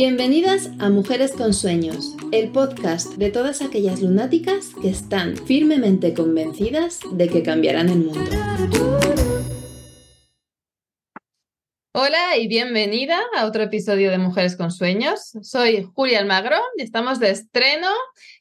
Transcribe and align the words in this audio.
Bienvenidas 0.00 0.70
a 0.78 0.90
Mujeres 0.90 1.32
con 1.32 1.52
Sueños, 1.52 2.14
el 2.30 2.52
podcast 2.52 3.14
de 3.14 3.32
todas 3.32 3.62
aquellas 3.62 4.00
lunáticas 4.00 4.70
que 4.80 4.90
están 4.90 5.36
firmemente 5.36 6.14
convencidas 6.14 7.00
de 7.10 7.28
que 7.28 7.42
cambiarán 7.42 7.88
el 7.88 8.04
mundo. 8.04 8.30
Hola 11.92 12.36
y 12.36 12.46
bienvenida 12.46 13.18
a 13.36 13.44
otro 13.44 13.64
episodio 13.64 14.12
de 14.12 14.18
Mujeres 14.18 14.56
con 14.56 14.70
Sueños. 14.70 15.32
Soy 15.42 15.88
Julia 15.96 16.20
Almagro 16.20 16.58
y 16.76 16.82
estamos 16.84 17.18
de 17.18 17.30
estreno 17.30 17.88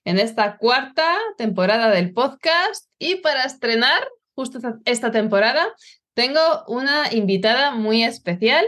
en 0.06 0.20
esta 0.20 0.58
cuarta 0.58 1.18
temporada 1.40 1.90
del 1.90 2.14
podcast 2.14 2.88
y 3.00 3.16
para 3.16 3.46
estrenar 3.46 4.08
justo 4.36 4.60
esta 4.86 5.10
temporada 5.10 5.68
tengo 6.14 6.40
una 6.68 7.12
invitada 7.12 7.72
muy 7.72 8.04
especial 8.04 8.68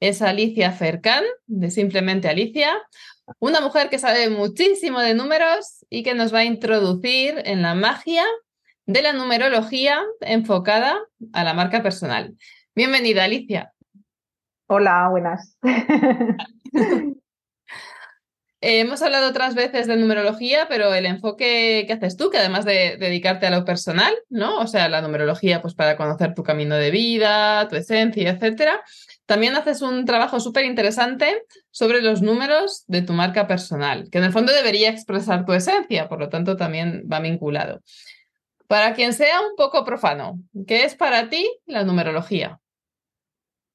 es 0.00 0.22
Alicia 0.22 0.72
Fercán, 0.72 1.24
de 1.46 1.70
Simplemente 1.70 2.28
Alicia, 2.28 2.70
una 3.38 3.60
mujer 3.60 3.90
que 3.90 3.98
sabe 3.98 4.30
muchísimo 4.30 5.00
de 5.00 5.14
números 5.14 5.84
y 5.90 6.02
que 6.02 6.14
nos 6.14 6.32
va 6.32 6.40
a 6.40 6.44
introducir 6.44 7.42
en 7.44 7.62
la 7.62 7.74
magia 7.74 8.24
de 8.86 9.02
la 9.02 9.12
numerología 9.12 10.02
enfocada 10.20 10.98
a 11.32 11.44
la 11.44 11.52
marca 11.52 11.82
personal. 11.82 12.36
Bienvenida, 12.74 13.24
Alicia. 13.24 13.72
Hola, 14.66 15.08
buenas. 15.10 15.56
hemos 18.60 19.02
hablado 19.02 19.28
otras 19.28 19.54
veces 19.54 19.86
de 19.86 19.96
numerología, 19.96 20.66
pero 20.68 20.92
el 20.92 21.06
enfoque 21.06 21.84
que 21.86 21.92
haces 21.92 22.16
tú, 22.16 22.30
que 22.30 22.38
además 22.38 22.64
de 22.64 22.96
dedicarte 22.98 23.46
a 23.46 23.50
lo 23.50 23.64
personal, 23.64 24.14
¿no? 24.28 24.58
O 24.58 24.66
sea, 24.66 24.88
la 24.88 25.00
numerología, 25.00 25.62
pues 25.62 25.74
para 25.74 25.96
conocer 25.96 26.34
tu 26.34 26.42
camino 26.42 26.74
de 26.76 26.90
vida, 26.90 27.68
tu 27.68 27.76
esencia, 27.76 28.30
etcétera, 28.30 28.82
también 29.28 29.54
haces 29.56 29.82
un 29.82 30.06
trabajo 30.06 30.40
súper 30.40 30.64
interesante 30.64 31.44
sobre 31.70 32.00
los 32.00 32.22
números 32.22 32.84
de 32.86 33.02
tu 33.02 33.12
marca 33.12 33.46
personal, 33.46 34.08
que 34.10 34.16
en 34.16 34.24
el 34.24 34.32
fondo 34.32 34.54
debería 34.54 34.88
expresar 34.88 35.44
tu 35.44 35.52
esencia, 35.52 36.08
por 36.08 36.18
lo 36.18 36.30
tanto 36.30 36.56
también 36.56 37.06
va 37.12 37.20
vinculado. 37.20 37.82
Para 38.68 38.94
quien 38.94 39.12
sea 39.12 39.42
un 39.42 39.54
poco 39.54 39.84
profano, 39.84 40.38
¿qué 40.66 40.86
es 40.86 40.94
para 40.94 41.28
ti 41.28 41.46
la 41.66 41.84
numerología? 41.84 42.58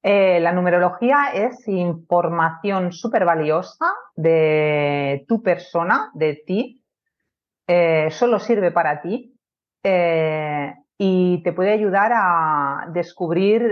Eh, 0.02 0.40
la 0.40 0.50
numerología 0.50 1.28
es 1.32 1.68
información 1.68 2.90
súper 2.90 3.24
valiosa 3.24 3.86
de 4.16 5.24
tu 5.28 5.40
persona, 5.40 6.10
de 6.14 6.42
ti. 6.44 6.82
Eh, 7.68 8.08
solo 8.10 8.40
sirve 8.40 8.72
para 8.72 9.00
ti 9.00 9.38
eh, 9.84 10.74
y 10.98 11.44
te 11.44 11.52
puede 11.52 11.70
ayudar 11.70 12.10
a 12.12 12.88
descubrir 12.92 13.62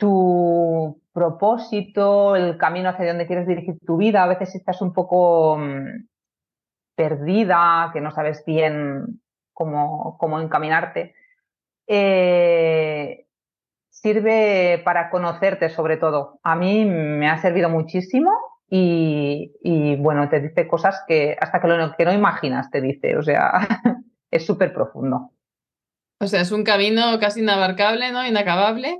tu 0.00 1.00
propósito, 1.12 2.34
el 2.34 2.56
camino 2.56 2.88
hacia 2.88 3.06
donde 3.06 3.26
quieres 3.26 3.46
dirigir 3.46 3.78
tu 3.86 3.98
vida. 3.98 4.24
A 4.24 4.28
veces 4.28 4.54
estás 4.56 4.80
un 4.82 4.92
poco 4.92 5.58
mm, 5.58 6.06
perdida, 6.96 7.90
que 7.92 8.00
no 8.00 8.10
sabes 8.10 8.42
bien 8.44 9.20
cómo, 9.52 10.16
cómo 10.18 10.40
encaminarte. 10.40 11.14
Eh, 11.86 13.26
sirve 13.90 14.80
para 14.84 15.10
conocerte 15.10 15.68
sobre 15.68 15.98
todo. 15.98 16.40
A 16.42 16.56
mí 16.56 16.84
me 16.86 17.28
ha 17.28 17.38
servido 17.38 17.68
muchísimo 17.68 18.32
y, 18.68 19.96
bueno, 19.98 20.28
te 20.28 20.40
dice 20.40 20.66
cosas 20.66 21.02
que 21.06 21.36
hasta 21.38 21.60
que, 21.60 21.68
lo, 21.68 21.96
que 21.96 22.04
no 22.04 22.12
imaginas 22.12 22.70
te 22.70 22.80
dice. 22.80 23.16
O 23.16 23.22
sea, 23.22 23.52
es 24.30 24.46
súper 24.46 24.72
profundo. 24.72 25.32
O 26.20 26.26
sea, 26.26 26.40
es 26.40 26.52
un 26.52 26.64
camino 26.64 27.18
casi 27.18 27.40
inabarcable, 27.40 28.12
¿no? 28.12 28.26
Inacabable. 28.26 28.98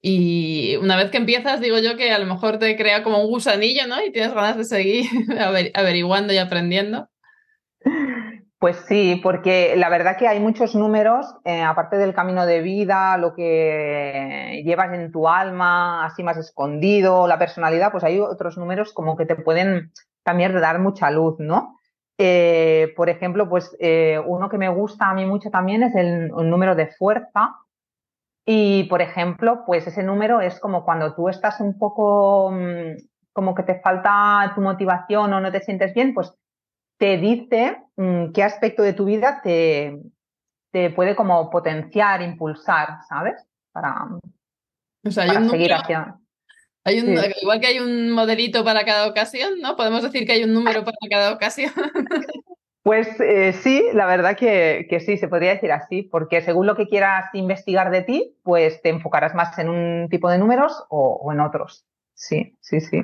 Y 0.00 0.76
una 0.76 0.96
vez 0.96 1.10
que 1.10 1.16
empiezas, 1.16 1.60
digo 1.60 1.78
yo 1.78 1.96
que 1.96 2.12
a 2.12 2.18
lo 2.18 2.26
mejor 2.26 2.58
te 2.58 2.76
crea 2.76 3.02
como 3.02 3.20
un 3.20 3.28
gusanillo, 3.28 3.86
¿no? 3.86 4.02
Y 4.04 4.12
tienes 4.12 4.34
ganas 4.34 4.56
de 4.56 4.64
seguir 4.64 5.06
averiguando 5.74 6.32
y 6.32 6.38
aprendiendo. 6.38 7.08
Pues 8.58 8.76
sí, 8.88 9.20
porque 9.22 9.74
la 9.76 9.90
verdad 9.90 10.16
que 10.16 10.28
hay 10.28 10.40
muchos 10.40 10.74
números, 10.74 11.26
eh, 11.44 11.60
aparte 11.60 11.98
del 11.98 12.14
camino 12.14 12.46
de 12.46 12.62
vida, 12.62 13.18
lo 13.18 13.34
que 13.34 14.62
llevas 14.64 14.94
en 14.94 15.12
tu 15.12 15.28
alma, 15.28 16.06
así 16.06 16.22
más 16.22 16.38
escondido, 16.38 17.26
la 17.26 17.38
personalidad, 17.38 17.92
pues 17.92 18.02
hay 18.02 18.18
otros 18.18 18.56
números 18.56 18.94
como 18.94 19.16
que 19.16 19.26
te 19.26 19.36
pueden 19.36 19.92
también 20.22 20.58
dar 20.58 20.78
mucha 20.78 21.10
luz, 21.10 21.36
¿no? 21.38 21.76
Eh, 22.18 22.94
por 22.96 23.10
ejemplo, 23.10 23.46
pues 23.48 23.76
eh, 23.78 24.18
uno 24.24 24.48
que 24.48 24.56
me 24.56 24.70
gusta 24.70 25.10
a 25.10 25.14
mí 25.14 25.26
mucho 25.26 25.50
también 25.50 25.82
es 25.82 25.94
el 25.94 26.30
número 26.30 26.74
de 26.74 26.86
fuerza, 26.86 27.56
y, 28.48 28.84
por 28.84 29.02
ejemplo, 29.02 29.64
pues 29.66 29.88
ese 29.88 30.04
número 30.04 30.40
es 30.40 30.60
como 30.60 30.84
cuando 30.84 31.14
tú 31.16 31.28
estás 31.28 31.60
un 31.60 31.76
poco 31.76 32.52
mm, 32.52 32.96
como 33.32 33.56
que 33.56 33.64
te 33.64 33.80
falta 33.80 34.52
tu 34.54 34.60
motivación 34.60 35.32
o 35.32 35.40
no 35.40 35.50
te 35.50 35.60
sientes 35.60 35.92
bien, 35.92 36.14
pues 36.14 36.32
te 36.96 37.18
dice 37.18 37.82
mm, 37.96 38.30
qué 38.32 38.44
aspecto 38.44 38.84
de 38.84 38.92
tu 38.92 39.04
vida 39.04 39.40
te, 39.42 40.00
te 40.70 40.90
puede 40.90 41.16
como 41.16 41.50
potenciar, 41.50 42.22
impulsar, 42.22 43.00
¿sabes? 43.08 43.34
Para, 43.72 44.06
seguir 45.02 45.74
hacia... 45.74 46.16
Hay 46.84 47.00
un, 47.00 47.18
Igual 47.42 47.60
que 47.60 47.66
hay 47.66 47.80
un 47.80 48.12
modelito 48.12 48.64
para 48.64 48.84
cada 48.84 49.08
ocasión, 49.08 49.60
¿no? 49.60 49.74
Podemos 49.74 50.04
decir 50.04 50.24
que 50.24 50.34
hay 50.34 50.44
un 50.44 50.52
número 50.52 50.84
para 50.84 50.96
cada 51.10 51.32
ocasión. 51.32 51.72
Pues 52.86 53.08
eh, 53.18 53.52
sí, 53.52 53.82
la 53.94 54.06
verdad 54.06 54.36
que, 54.36 54.86
sí, 55.04 55.16
se 55.16 55.26
podría 55.26 55.54
decir 55.54 55.72
así, 55.72 56.02
porque 56.02 56.40
según 56.40 56.68
lo 56.68 56.76
que 56.76 56.86
quieras 56.86 57.24
investigar 57.32 57.90
de 57.90 58.02
ti, 58.02 58.36
pues 58.44 58.80
te 58.80 58.90
enfocarás 58.90 59.34
más 59.34 59.58
en 59.58 59.70
un 59.70 60.08
tipo 60.08 60.30
de 60.30 60.38
números 60.38 60.84
o, 60.88 61.32
en 61.32 61.40
otros. 61.40 61.84
Sí, 62.14 62.54
sí, 62.60 62.80
sí. 62.80 63.02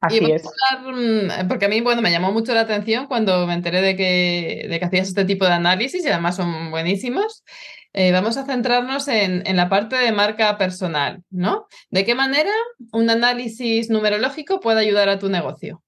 Así 0.00 0.32
es. 0.32 0.44
Mm, 0.80 1.46
porque 1.46 1.66
a 1.66 1.68
mí, 1.68 1.82
bueno, 1.82 2.00
me 2.00 2.10
llamó 2.10 2.32
mucho 2.32 2.54
la 2.54 2.62
atención 2.62 3.06
cuando 3.06 3.46
me 3.46 3.52
enteré 3.52 3.82
de 3.82 3.96
que, 3.96 4.66
de 4.66 4.78
que 4.78 4.86
hacías 4.86 5.08
este 5.08 5.26
tipo 5.26 5.44
de 5.44 5.52
análisis 5.52 6.02
y 6.02 6.08
además 6.08 6.36
son 6.36 6.70
buenísimos. 6.70 7.44
Eh, 7.92 8.12
vamos 8.12 8.38
a 8.38 8.46
centrarnos 8.46 9.08
en, 9.08 9.46
en, 9.46 9.56
la 9.56 9.68
parte 9.68 9.96
de 9.96 10.10
marca 10.10 10.56
personal, 10.56 11.22
¿no? 11.28 11.66
¿De 11.90 12.06
qué 12.06 12.14
manera 12.14 12.50
un 12.92 13.10
análisis 13.10 13.90
numerológico 13.90 14.60
puede 14.60 14.80
ayudar 14.80 15.10
a 15.10 15.18
tu 15.18 15.28
negocio? 15.28 15.82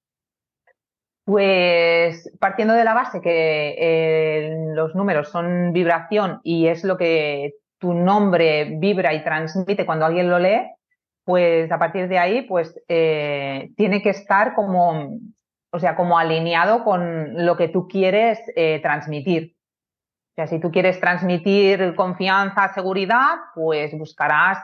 Pues 1.29 2.27
partiendo 2.39 2.73
de 2.73 2.83
la 2.83 2.95
base 2.95 3.21
que 3.21 3.75
eh, 3.77 4.65
los 4.73 4.95
números 4.95 5.29
son 5.29 5.73
vibración 5.73 6.41
y 6.43 6.65
es 6.65 6.83
lo 6.83 6.97
que 6.97 7.53
tu 7.77 7.93
nombre 7.93 8.77
vibra 8.79 9.13
y 9.13 9.23
transmite 9.23 9.85
cuando 9.85 10.07
alguien 10.07 10.27
lo 10.27 10.39
lee, 10.39 10.71
pues 11.23 11.71
a 11.71 11.77
partir 11.77 12.07
de 12.07 12.17
ahí, 12.17 12.41
pues 12.41 12.81
eh, 12.87 13.69
tiene 13.77 14.01
que 14.01 14.09
estar 14.09 14.55
como, 14.55 15.19
o 15.71 15.77
sea, 15.77 15.95
como 15.95 16.17
alineado 16.17 16.83
con 16.83 17.45
lo 17.45 17.55
que 17.55 17.67
tú 17.67 17.87
quieres 17.87 18.39
eh, 18.55 18.79
transmitir. 18.81 19.55
O 20.31 20.35
sea, 20.35 20.47
si 20.47 20.59
tú 20.59 20.71
quieres 20.71 20.99
transmitir 20.99 21.93
confianza, 21.93 22.73
seguridad, 22.73 23.35
pues 23.53 23.95
buscarás 23.95 24.57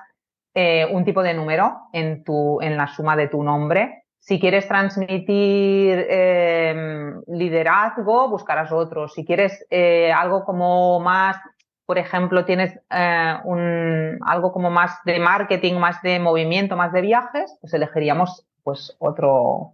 un 0.91 1.05
tipo 1.05 1.21
de 1.21 1.35
número 1.35 1.89
en, 1.93 2.23
tu, 2.23 2.59
en 2.61 2.75
la 2.75 2.87
suma 2.87 3.15
de 3.15 3.27
tu 3.27 3.43
nombre 3.43 4.04
si 4.25 4.39
quieres 4.39 4.67
transmitir 4.67 6.07
em, 6.09 7.21
liderazgo, 7.27 8.27
buscarás 8.27 8.71
otro. 8.71 9.07
Si 9.07 9.23
quieres 9.23 9.63
eh, 9.69 10.11
algo 10.11 10.43
como 10.45 10.99
más, 10.99 11.37
por 11.85 11.99
ejemplo, 11.99 12.43
tienes 12.43 12.73
eh, 12.89 13.35
un, 13.43 14.17
algo 14.25 14.51
como 14.51 14.71
más 14.71 14.97
de 15.05 15.19
marketing, 15.19 15.75
más 15.75 16.01
de 16.01 16.19
movimiento, 16.19 16.75
más 16.75 16.91
de 16.91 17.01
viajes, 17.01 17.55
pues 17.61 17.71
elegiríamos 17.75 18.47
pues 18.63 18.95
otro, 18.97 19.73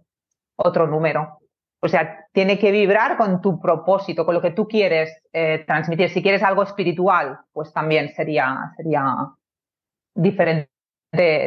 otro 0.56 0.86
número. 0.86 1.38
O 1.80 1.88
sea, 1.88 2.26
tiene 2.32 2.58
que 2.58 2.72
vibrar 2.72 3.16
con 3.16 3.40
tu 3.40 3.58
propósito, 3.58 4.26
con 4.26 4.34
lo 4.34 4.42
que 4.42 4.50
tú 4.50 4.68
quieres 4.68 5.18
eh, 5.32 5.64
transmitir. 5.66 6.10
Si 6.10 6.22
quieres 6.22 6.42
algo 6.42 6.62
espiritual, 6.62 7.38
pues 7.54 7.72
también 7.72 8.10
sería, 8.10 8.70
sería 8.76 9.16
diferente, 10.14 10.68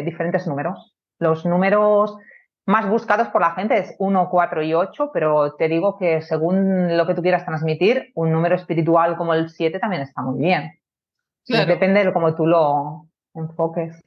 diferentes 0.03 0.47
números. 0.47 0.95
Los 1.19 1.45
números 1.45 2.17
más 2.66 2.90
buscados 2.90 3.28
por 3.29 3.41
la 3.41 3.52
gente 3.52 3.78
es 3.78 3.96
1, 4.00 4.29
4 4.29 4.64
y 4.64 4.73
8, 4.73 5.12
pero 5.14 5.53
te 5.56 5.67
digo 5.67 5.97
que 5.97 6.22
según 6.22 6.97
lo 6.97 7.06
que 7.06 7.14
tú 7.14 7.22
quieras 7.22 7.46
transmitir, 7.46 8.12
un 8.16 8.32
número 8.32 8.56
espiritual 8.56 9.17
como 9.17 9.34
el 9.34 9.50
7 9.50 9.79
también 9.79 10.02
está 10.02 10.22
muy 10.22 10.40
bien. 10.40 10.79
Depende 11.47 12.03
de 12.03 12.12
cómo 12.12 12.34
tú 12.35 12.47
lo 12.47 13.08
enfoques. 13.35 14.02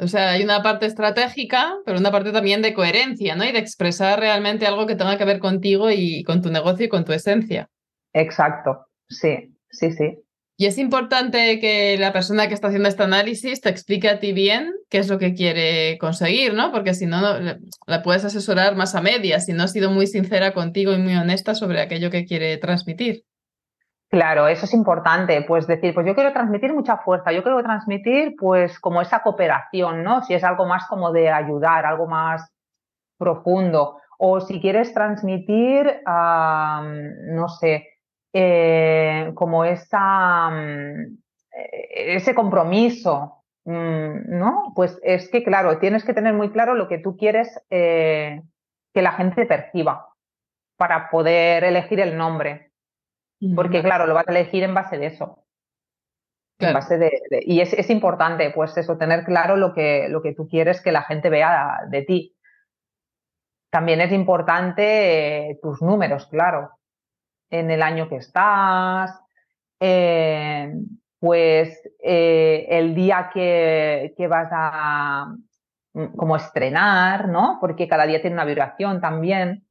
O 0.00 0.06
sea, 0.06 0.30
hay 0.30 0.44
una 0.44 0.62
parte 0.62 0.86
estratégica, 0.86 1.76
pero 1.84 1.98
una 1.98 2.12
parte 2.12 2.32
también 2.32 2.62
de 2.62 2.74
coherencia, 2.74 3.34
¿no? 3.34 3.44
Y 3.44 3.52
de 3.52 3.58
expresar 3.58 4.20
realmente 4.20 4.66
algo 4.66 4.86
que 4.86 4.94
tenga 4.94 5.18
que 5.18 5.24
ver 5.24 5.40
contigo 5.40 5.90
y 5.90 6.22
con 6.24 6.40
tu 6.40 6.50
negocio 6.50 6.86
y 6.86 6.88
con 6.88 7.04
tu 7.04 7.12
esencia. 7.12 7.68
Exacto, 8.12 8.86
sí, 9.08 9.56
sí, 9.70 9.92
sí. 9.92 10.18
Y 10.60 10.66
es 10.66 10.76
importante 10.76 11.60
que 11.60 11.96
la 11.98 12.12
persona 12.12 12.48
que 12.48 12.54
está 12.54 12.66
haciendo 12.66 12.88
este 12.88 13.04
análisis 13.04 13.60
te 13.60 13.68
explique 13.68 14.08
a 14.08 14.18
ti 14.18 14.32
bien 14.32 14.74
qué 14.90 14.98
es 14.98 15.08
lo 15.08 15.16
que 15.16 15.32
quiere 15.32 15.96
conseguir, 15.98 16.52
¿no? 16.52 16.72
Porque 16.72 16.94
si 16.94 17.06
no, 17.06 17.20
la 17.86 18.02
puedes 18.02 18.24
asesorar 18.24 18.74
más 18.74 18.96
a 18.96 19.00
medias 19.00 19.46
si 19.46 19.52
no 19.52 19.62
ha 19.62 19.68
sido 19.68 19.92
muy 19.92 20.08
sincera 20.08 20.52
contigo 20.52 20.92
y 20.92 20.98
muy 20.98 21.14
honesta 21.14 21.54
sobre 21.54 21.80
aquello 21.80 22.10
que 22.10 22.24
quiere 22.24 22.56
transmitir. 22.56 23.22
Claro, 24.10 24.48
eso 24.48 24.64
es 24.64 24.74
importante, 24.74 25.44
pues 25.46 25.68
decir, 25.68 25.94
pues 25.94 26.04
yo 26.04 26.16
quiero 26.16 26.32
transmitir 26.32 26.74
mucha 26.74 26.96
fuerza, 26.96 27.30
yo 27.30 27.44
quiero 27.44 27.62
transmitir 27.62 28.34
pues 28.36 28.80
como 28.80 29.00
esa 29.00 29.22
cooperación, 29.22 30.02
¿no? 30.02 30.24
Si 30.24 30.34
es 30.34 30.42
algo 30.42 30.66
más 30.66 30.88
como 30.88 31.12
de 31.12 31.30
ayudar, 31.30 31.86
algo 31.86 32.08
más 32.08 32.50
profundo, 33.16 34.00
o 34.18 34.40
si 34.40 34.60
quieres 34.60 34.92
transmitir, 34.92 36.00
no 36.04 37.48
sé, 37.60 37.86
eh, 38.40 39.32
como 39.34 39.64
esa, 39.64 40.48
mm, 40.48 41.18
ese 41.50 42.36
compromiso, 42.36 43.42
mm, 43.64 44.38
¿no? 44.38 44.72
Pues 44.76 44.96
es 45.02 45.28
que, 45.28 45.42
claro, 45.42 45.80
tienes 45.80 46.04
que 46.04 46.14
tener 46.14 46.34
muy 46.34 46.50
claro 46.50 46.76
lo 46.76 46.86
que 46.86 46.98
tú 46.98 47.16
quieres 47.16 47.60
eh, 47.68 48.40
que 48.94 49.02
la 49.02 49.10
gente 49.12 49.44
perciba 49.44 50.14
para 50.76 51.10
poder 51.10 51.64
elegir 51.64 51.98
el 51.98 52.16
nombre. 52.16 52.70
Porque, 53.56 53.82
claro, 53.82 54.06
lo 54.06 54.14
vas 54.14 54.28
a 54.28 54.32
elegir 54.32 54.62
en 54.62 54.74
base 54.74 54.98
de 54.98 55.06
eso. 55.06 55.44
En 56.60 56.74
base 56.74 56.98
de, 56.98 57.10
y 57.42 57.60
es, 57.60 57.72
es, 57.72 57.90
importante, 57.90 58.50
pues 58.50 58.76
eso, 58.76 58.98
tener 58.98 59.24
claro 59.24 59.56
lo 59.56 59.72
que, 59.72 60.08
lo 60.08 60.22
que 60.22 60.34
tú 60.34 60.48
quieres 60.48 60.80
que 60.80 60.92
la 60.92 61.02
gente 61.02 61.28
vea 61.28 61.86
de 61.88 62.02
ti. 62.02 62.36
También 63.70 64.00
es 64.00 64.12
importante 64.12 65.50
eh, 65.50 65.58
tus 65.60 65.82
números, 65.82 66.26
claro. 66.26 66.77
En 67.50 67.70
el 67.70 67.82
año 67.82 68.08
que 68.08 68.16
estás, 68.16 69.18
eh, 69.80 70.72
pues 71.18 71.80
eh, 72.02 72.66
el 72.68 72.94
día 72.94 73.30
que, 73.32 74.14
que, 74.16 74.26
vas 74.26 74.48
a 74.52 75.34
mm, 75.94 76.16
como 76.16 76.36
estrenar, 76.36 77.28
¿no? 77.28 77.58
Porque 77.60 77.88
cada 77.88 78.06
día 78.06 78.20
tiene 78.20 78.34
una 78.34 78.44
vibración 78.44 79.00
también. 79.00 79.66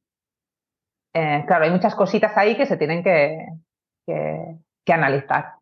Eh, 1.14 1.44
claro, 1.48 1.66
hay 1.66 1.72
muchas 1.72 1.96
cositas 1.96 2.36
ahí 2.36 2.56
que 2.56 2.66
se 2.66 2.78
tienen 2.78 3.04
que, 3.04 3.46
que, 4.06 4.94
analizar. 4.94 5.54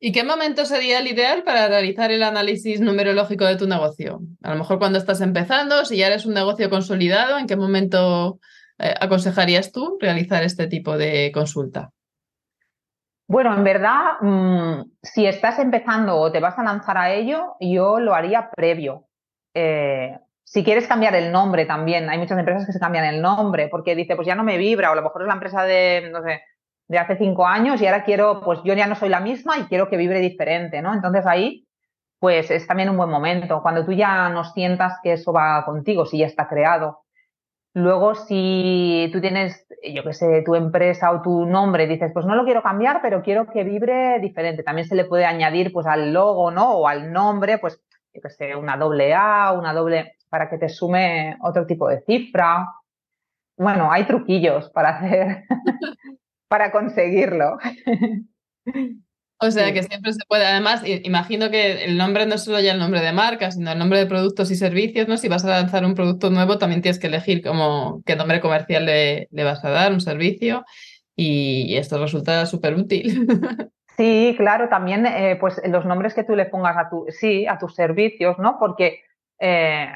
¿Y 0.00 0.12
qué 0.12 0.24
momento 0.24 0.64
sería 0.64 0.98
el 0.98 1.06
ideal 1.06 1.44
para 1.44 1.68
realizar 1.68 2.10
el 2.10 2.22
análisis 2.22 2.80
numerológico 2.80 3.44
de 3.44 3.56
tu 3.56 3.66
negocio? 3.66 4.20
A 4.42 4.50
lo 4.50 4.58
mejor 4.58 4.78
cuando 4.78 4.98
estás 4.98 5.20
empezando, 5.20 5.84
si 5.84 5.96
ya 5.96 6.08
eres 6.08 6.26
un 6.26 6.34
negocio 6.34 6.68
consolidado, 6.68 7.38
¿en 7.38 7.46
qué 7.46 7.56
momento 7.56 8.38
aconsejarías 8.78 9.72
tú 9.72 9.98
realizar 10.00 10.42
este 10.42 10.66
tipo 10.66 10.96
de 10.96 11.30
consulta? 11.32 11.90
Bueno, 13.26 13.54
en 13.54 13.64
verdad, 13.64 14.20
mm, 14.20 14.82
si 15.02 15.26
estás 15.26 15.58
empezando 15.58 16.16
o 16.16 16.30
te 16.30 16.40
vas 16.40 16.58
a 16.58 16.62
lanzar 16.62 16.98
a 16.98 17.12
ello, 17.12 17.56
yo 17.58 17.98
lo 17.98 18.14
haría 18.14 18.50
previo. 18.50 19.06
Eh, 19.54 20.18
si 20.44 20.62
quieres 20.62 20.86
cambiar 20.86 21.14
el 21.14 21.32
nombre 21.32 21.64
también, 21.64 22.10
hay 22.10 22.18
muchas 22.18 22.38
empresas 22.38 22.66
que 22.66 22.72
se 22.72 22.80
cambian 22.80 23.06
el 23.06 23.22
nombre 23.22 23.68
porque 23.68 23.96
dice, 23.96 24.14
pues 24.14 24.26
ya 24.26 24.34
no 24.34 24.44
me 24.44 24.58
vibra, 24.58 24.90
o 24.90 24.92
a 24.92 24.96
lo 24.96 25.02
mejor 25.02 25.22
es 25.22 25.28
la 25.28 25.34
empresa 25.34 25.62
de, 25.64 26.10
no 26.12 26.22
sé, 26.22 26.42
de 26.86 26.98
hace 26.98 27.16
cinco 27.16 27.46
años 27.46 27.80
y 27.80 27.86
ahora 27.86 28.04
quiero, 28.04 28.42
pues 28.44 28.60
yo 28.62 28.74
ya 28.74 28.86
no 28.86 28.94
soy 28.94 29.08
la 29.08 29.20
misma 29.20 29.56
y 29.58 29.64
quiero 29.64 29.88
que 29.88 29.96
vibre 29.96 30.20
diferente, 30.20 30.82
¿no? 30.82 30.92
Entonces 30.92 31.24
ahí, 31.26 31.66
pues 32.18 32.50
es 32.50 32.66
también 32.66 32.90
un 32.90 32.98
buen 32.98 33.10
momento, 33.10 33.62
cuando 33.62 33.86
tú 33.86 33.92
ya 33.92 34.28
no 34.28 34.44
sientas 34.44 34.98
que 35.02 35.14
eso 35.14 35.32
va 35.32 35.64
contigo, 35.64 36.04
si 36.04 36.18
ya 36.18 36.26
está 36.26 36.46
creado. 36.46 37.03
Luego, 37.76 38.14
si 38.14 39.10
tú 39.12 39.20
tienes, 39.20 39.66
yo 39.92 40.04
qué 40.04 40.12
sé, 40.12 40.42
tu 40.46 40.54
empresa 40.54 41.10
o 41.10 41.22
tu 41.22 41.44
nombre, 41.44 41.88
dices, 41.88 42.12
pues 42.14 42.24
no 42.24 42.36
lo 42.36 42.44
quiero 42.44 42.62
cambiar, 42.62 43.00
pero 43.02 43.20
quiero 43.22 43.46
que 43.46 43.64
vibre 43.64 44.20
diferente. 44.20 44.62
También 44.62 44.86
se 44.86 44.94
le 44.94 45.06
puede 45.06 45.24
añadir, 45.24 45.72
pues 45.72 45.86
al 45.86 46.12
logo, 46.12 46.52
¿no? 46.52 46.70
O 46.74 46.86
al 46.86 47.12
nombre, 47.12 47.58
pues, 47.58 47.82
yo 48.12 48.20
qué 48.22 48.30
sé, 48.30 48.54
una 48.54 48.76
doble 48.76 49.12
A, 49.14 49.52
una 49.52 49.72
doble 49.72 50.14
para 50.28 50.48
que 50.48 50.58
te 50.58 50.68
sume 50.68 51.36
otro 51.42 51.66
tipo 51.66 51.88
de 51.88 52.00
cifra. 52.02 52.68
Bueno, 53.56 53.90
hay 53.90 54.06
truquillos 54.06 54.70
para 54.70 54.90
hacer, 54.90 55.44
para 56.48 56.70
conseguirlo. 56.70 57.58
O 59.38 59.50
sea 59.50 59.72
que 59.72 59.82
siempre 59.82 60.12
se 60.12 60.24
puede. 60.26 60.46
Además, 60.46 60.82
imagino 60.84 61.50
que 61.50 61.84
el 61.84 61.96
nombre 61.96 62.24
no 62.26 62.36
es 62.36 62.44
solo 62.44 62.60
ya 62.60 62.72
el 62.72 62.78
nombre 62.78 63.00
de 63.00 63.12
marca, 63.12 63.50
sino 63.50 63.72
el 63.72 63.78
nombre 63.78 63.98
de 63.98 64.06
productos 64.06 64.50
y 64.50 64.56
servicios, 64.56 65.08
¿no? 65.08 65.16
Si 65.16 65.28
vas 65.28 65.44
a 65.44 65.50
lanzar 65.50 65.84
un 65.84 65.94
producto 65.94 66.30
nuevo, 66.30 66.58
también 66.58 66.82
tienes 66.82 66.98
que 66.98 67.08
elegir 67.08 67.42
como 67.42 68.02
qué 68.06 68.16
nombre 68.16 68.40
comercial 68.40 68.86
le, 68.86 69.28
vas 69.44 69.64
a 69.64 69.70
dar, 69.70 69.92
un 69.92 70.00
servicio, 70.00 70.64
y 71.14 71.76
esto 71.76 71.98
resulta 71.98 72.46
súper 72.46 72.74
útil. 72.74 73.26
Sí, 73.96 74.34
claro, 74.36 74.68
también 74.68 75.06
eh, 75.06 75.36
pues 75.38 75.62
los 75.68 75.86
nombres 75.86 76.14
que 76.14 76.24
tú 76.24 76.34
le 76.34 76.46
pongas 76.46 76.76
a 76.76 76.90
tu, 76.90 77.06
sí, 77.10 77.46
a 77.46 77.60
tus 77.60 77.76
servicios, 77.76 78.36
¿no? 78.40 78.56
Porque 78.58 79.02
eh, 79.38 79.86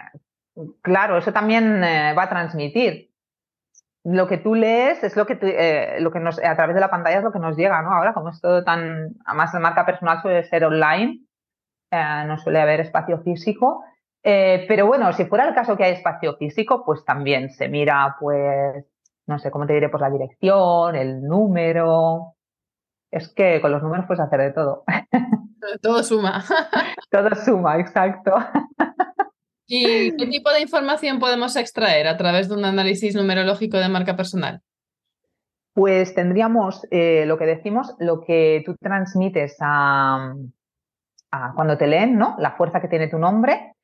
Claro, 0.82 1.18
eso 1.18 1.32
también 1.32 1.82
eh, 1.84 2.14
va 2.14 2.24
a 2.24 2.28
transmitir. 2.28 3.07
Lo 4.10 4.26
que 4.26 4.38
tú 4.38 4.54
lees 4.54 5.02
es 5.04 5.16
lo 5.16 5.26
que, 5.26 5.38
eh, 5.42 6.00
lo 6.00 6.10
que 6.10 6.20
nos, 6.20 6.42
a 6.42 6.56
través 6.56 6.74
de 6.74 6.80
la 6.80 6.90
pantalla 6.90 7.18
es 7.18 7.24
lo 7.24 7.32
que 7.32 7.38
nos 7.38 7.56
llega, 7.56 7.82
¿no? 7.82 7.92
Ahora, 7.92 8.14
como 8.14 8.30
es 8.30 8.40
todo 8.40 8.64
tan, 8.64 9.16
además 9.26 9.52
la 9.52 9.60
marca 9.60 9.84
personal 9.84 10.22
suele 10.22 10.44
ser 10.44 10.64
online, 10.64 11.20
eh, 11.90 12.24
no 12.26 12.38
suele 12.38 12.60
haber 12.60 12.80
espacio 12.80 13.20
físico. 13.20 13.84
pero 14.22 14.86
bueno, 14.86 15.12
si 15.12 15.24
fuera 15.26 15.48
el 15.48 15.54
caso 15.54 15.76
que 15.76 15.84
hay 15.84 15.92
espacio 15.92 16.36
físico, 16.36 16.84
pues 16.84 17.04
también 17.04 17.50
se 17.50 17.68
mira, 17.68 18.16
pues, 18.20 18.84
no 19.26 19.38
sé, 19.38 19.50
¿cómo 19.50 19.66
te 19.66 19.74
diré? 19.74 19.88
Pues 19.88 20.00
la 20.00 20.10
dirección, 20.10 20.94
el 20.96 21.22
número. 21.22 22.34
Es 23.10 23.28
que 23.28 23.60
con 23.60 23.72
los 23.72 23.82
números 23.82 24.06
puedes 24.06 24.20
hacer 24.20 24.40
de 24.40 24.52
todo. 24.52 24.84
Todo 25.82 26.02
suma. 26.02 26.44
todo 27.10 27.34
suma, 27.34 27.78
exacto. 27.78 28.34
¿Y 29.70 30.16
qué 30.16 30.26
tipo 30.26 30.50
de 30.50 30.62
información 30.62 31.18
podemos 31.18 31.54
extraer 31.54 32.08
a 32.08 32.16
través 32.16 32.48
de 32.48 32.54
un 32.54 32.64
análisis 32.64 33.14
numerológico 33.14 33.76
de 33.76 33.90
marca 33.90 34.16
personal? 34.16 34.62
Pues 35.74 36.14
tendríamos 36.14 36.86
eh, 36.90 37.24
lo 37.26 37.36
que 37.36 37.44
decimos, 37.44 37.94
lo 37.98 38.22
que 38.22 38.62
tú 38.64 38.74
transmites 38.80 39.56
a, 39.60 40.34
cuando 41.54 41.76
te 41.76 41.86
leen, 41.86 42.16
¿no? 42.16 42.34
La 42.38 42.52
fuerza 42.52 42.80
que 42.80 42.88
tiene 42.88 43.08
tu 43.08 43.18
nombre. 43.18 43.74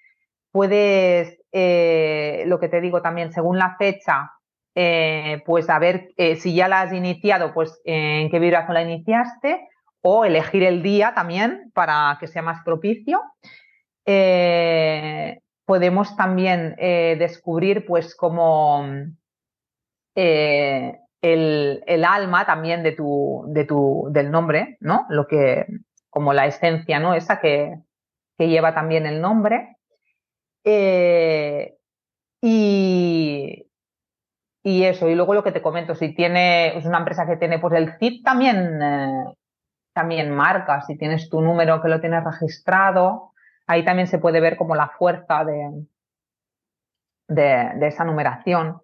Puedes, 0.51 1.39
eh, 1.53 2.45
lo 2.47 2.59
que 2.59 2.71
te 2.71 2.81
digo 2.81 3.03
también, 3.03 3.31
según 3.31 3.59
la 3.59 3.77
fecha, 3.77 4.31
eh, 4.75 5.43
pues 5.45 5.69
a 5.69 5.79
ver 5.79 6.09
si 6.39 6.55
ya 6.55 6.67
la 6.67 6.81
has 6.81 6.95
iniciado, 6.95 7.53
pues 7.53 7.79
en 7.85 8.31
qué 8.31 8.39
vibración 8.39 8.73
la 8.73 8.83
iniciaste, 8.83 9.69
o 10.01 10.25
elegir 10.25 10.63
el 10.63 10.83
día 10.83 11.13
también 11.15 11.71
para 11.75 12.17
que 12.19 12.27
sea 12.27 12.43
más 12.43 12.63
propicio 12.65 13.21
podemos 15.65 16.17
también 16.17 16.75
eh, 16.79 17.17
descubrir 17.19 17.87
pues 17.87 18.15
como 18.15 18.87
eh, 20.15 20.99
el, 21.23 22.05
alma 22.07 22.45
también 22.45 22.83
de 22.83 22.93
tu, 22.93 23.45
de 23.49 23.65
tu, 23.65 24.09
del 24.11 24.31
nombre, 24.31 24.77
¿no? 24.81 25.07
Lo 25.09 25.27
que, 25.27 25.67
como 26.11 26.33
la 26.33 26.47
esencia, 26.47 27.01
¿no? 27.01 27.15
Esa 27.15 27.41
que, 27.41 27.79
que 28.37 28.49
lleva 28.49 28.75
también 28.75 29.07
el 29.07 29.21
nombre. 29.21 29.77
Eh, 30.65 31.77
y, 32.43 33.67
y 34.63 34.85
eso, 34.85 35.09
y 35.09 35.15
luego 35.15 35.35
lo 35.35 35.43
que 35.43 35.53
te 35.53 35.63
comento, 35.63 35.95
si 35.95 36.15
tiene, 36.15 36.77
es 36.77 36.85
una 36.85 36.99
empresa 36.99 37.27
que 37.27 37.37
tiene 37.37 37.59
pues 37.59 37.75
el 37.75 37.97
CIT 37.99 38.23
también, 38.23 38.79
también 39.95 40.31
marca, 40.31 40.83
si 40.83 40.97
tienes 40.99 41.31
tu 41.31 41.41
número 41.41 41.81
que 41.81 41.89
lo 41.89 42.01
tienes 42.01 42.23
registrado, 42.25 43.34
ahí 43.67 43.85
también 43.85 44.07
se 44.07 44.19
puede 44.19 44.41
ver 44.41 44.57
como 44.57 44.75
la 44.75 44.89
fuerza 44.89 45.45
de, 45.45 45.87
de, 47.29 47.87
esa 47.87 48.05
numeración. 48.05 48.81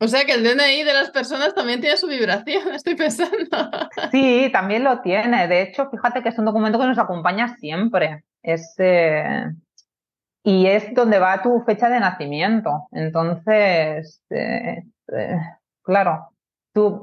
O 0.00 0.08
sea 0.08 0.24
que 0.24 0.32
el 0.32 0.42
DNI 0.42 0.82
de 0.82 0.92
las 0.92 1.10
personas 1.10 1.54
también 1.54 1.80
tiene 1.80 1.96
su 1.96 2.06
vibración, 2.06 2.68
estoy 2.74 2.94
pensando. 2.94 3.70
Sí, 4.10 4.50
también 4.52 4.84
lo 4.84 5.00
tiene. 5.00 5.46
De 5.48 5.62
hecho, 5.62 5.88
fíjate 5.90 6.22
que 6.22 6.30
es 6.30 6.38
un 6.38 6.44
documento 6.44 6.78
que 6.78 6.86
nos 6.86 6.98
acompaña 6.98 7.56
siempre. 7.56 8.24
Es, 8.42 8.74
eh, 8.78 9.46
y 10.42 10.66
es 10.66 10.92
donde 10.94 11.18
va 11.18 11.42
tu 11.42 11.62
fecha 11.64 11.88
de 11.88 12.00
nacimiento. 12.00 12.88
Entonces, 12.92 14.22
eh, 14.30 14.82
eh, 15.12 15.38
claro, 15.82 16.33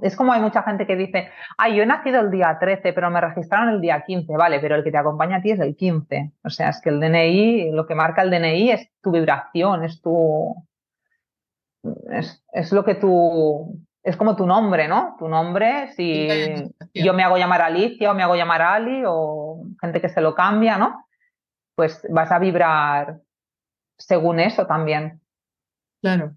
es 0.02 0.16
como 0.18 0.34
hay 0.34 0.42
mucha 0.42 0.64
gente 0.64 0.86
que 0.86 0.96
dice, 0.96 1.30
ay, 1.58 1.76
yo 1.76 1.84
he 1.84 1.86
nacido 1.86 2.20
el 2.20 2.30
día 2.30 2.58
13, 2.60 2.92
pero 2.92 3.10
me 3.10 3.22
registraron 3.22 3.70
el 3.70 3.80
día 3.80 4.04
15, 4.06 4.36
vale, 4.36 4.60
pero 4.60 4.76
el 4.76 4.84
que 4.84 4.92
te 4.92 4.98
acompaña 4.98 5.38
a 5.38 5.42
ti 5.42 5.52
es 5.52 5.60
el 5.60 5.76
15. 5.76 6.34
O 6.44 6.50
sea, 6.50 6.70
es 6.70 6.82
que 6.82 6.90
el 6.90 7.00
DNI, 7.00 7.72
lo 7.72 7.88
que 7.88 7.96
marca 7.96 8.22
el 8.22 8.32
DNI 8.32 8.72
es 8.72 8.90
tu 9.02 9.12
vibración, 9.12 9.84
es 9.84 10.02
tu... 10.02 10.56
Es, 12.12 12.72
lo 12.72 12.84
que 12.84 12.96
tú... 12.96 13.80
Es 14.04 14.18
como 14.18 14.36
tu 14.36 14.46
nombre, 14.46 14.88
¿no? 14.88 15.16
Tu 15.20 15.30
nombre, 15.30 15.94
si 15.94 16.28
yo 16.94 17.14
me 17.14 17.24
hago 17.24 17.38
llamar 17.38 17.62
Alicia 17.62 18.12
o 18.12 18.16
me 18.16 18.24
hago 18.24 18.36
llamar 18.36 18.62
Ali 18.64 19.04
o 19.06 19.64
gente 19.80 20.02
que 20.02 20.10
se 20.10 20.22
lo 20.22 20.34
cambia, 20.34 20.78
¿no? 20.78 21.06
Pues 21.76 22.06
vas 22.10 22.32
a 22.32 22.40
vibrar 22.40 23.20
según 23.98 24.40
eso 24.40 24.66
también. 24.66 25.22
Claro. 26.02 26.34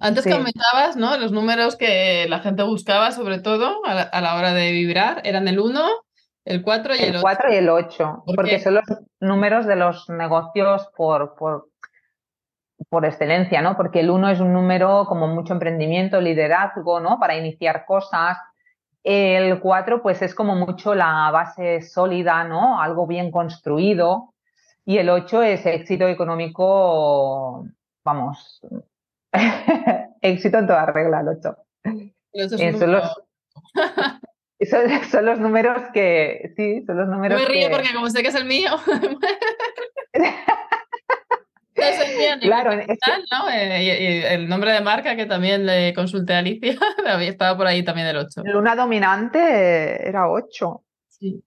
Antes 0.00 0.24
comentabas, 0.24 0.96
¿no? 0.96 1.16
Los 1.18 1.32
números 1.32 1.76
que 1.76 2.26
la 2.28 2.38
gente 2.38 2.62
buscaba, 2.62 3.10
sobre 3.10 3.40
todo 3.40 3.84
a 3.84 4.20
la, 4.20 4.36
hora 4.36 4.52
de 4.52 4.70
vibrar, 4.70 5.20
eran 5.24 5.48
el 5.48 5.58
1, 5.58 5.84
el 6.44 6.62
4 6.62 6.94
y 6.94 6.98
el, 6.98 7.08
8. 7.08 7.16
El 7.16 7.20
4 7.22 7.52
y 7.52 7.56
el 7.56 7.68
8, 7.68 8.22
porque 8.36 8.60
son 8.60 8.74
los 8.74 8.84
números 9.18 9.66
de 9.66 9.74
los 9.74 10.08
negocios 10.08 10.88
por, 10.96 11.34
por, 11.34 11.70
por 12.88 13.04
excelencia, 13.04 13.60
¿no? 13.60 13.76
Porque 13.76 14.00
el 14.00 14.10
1 14.10 14.28
es 14.30 14.40
un 14.40 14.52
número 14.52 15.04
como 15.08 15.26
mucho 15.26 15.52
emprendimiento, 15.52 16.20
liderazgo, 16.20 17.00
¿no? 17.00 17.18
Para 17.18 17.36
iniciar 17.36 17.84
cosas. 17.84 18.38
El 19.02 19.58
4 19.58 20.00
pues 20.00 20.22
es 20.22 20.32
como 20.32 20.54
mucho 20.54 20.94
la 20.94 21.30
base 21.32 21.82
sólida, 21.82 22.44
¿no? 22.44 22.80
Algo 22.80 23.08
bien 23.08 23.32
construido. 23.32 24.32
Y 24.84 24.98
el 24.98 25.10
8 25.10 25.42
es 25.42 25.66
éxito 25.66 26.06
económico, 26.06 27.66
vamos, 28.04 28.60
éxito 30.22 30.58
en 30.58 30.66
toda 30.66 30.86
regla, 30.86 31.20
el 31.20 31.28
8. 31.28 31.56
son, 32.78 32.92
los, 32.92 33.22
son, 35.10 35.26
los 35.26 35.38
números 35.40 35.82
que, 35.92 36.52
sí, 36.56 36.84
son 36.86 36.98
los 36.98 37.08
números 37.08 37.40
No 37.40 37.48
me 37.48 37.54
río 37.54 37.68
que... 37.68 37.74
porque 37.74 37.94
como 37.94 38.10
sé 38.10 38.22
que 38.22 38.28
es 38.28 38.34
el 38.34 38.44
mío. 38.44 38.70
claro, 42.40 42.74
¿no? 42.74 43.50
Eh, 43.50 43.82
y, 43.82 44.24
el 44.34 44.48
nombre 44.48 44.72
de 44.72 44.80
marca 44.80 45.16
que 45.16 45.26
también 45.26 45.66
le 45.66 45.94
consulté 45.94 46.34
a 46.34 46.38
Alicia, 46.38 46.76
había 47.06 47.28
estado 47.28 47.56
por 47.56 47.66
ahí 47.66 47.82
también 47.84 48.08
el 48.08 48.16
8. 48.16 48.42
Luna 48.44 48.74
dominante 48.74 50.08
era 50.08 50.28
8. 50.28 50.82
Sí. 51.08 51.42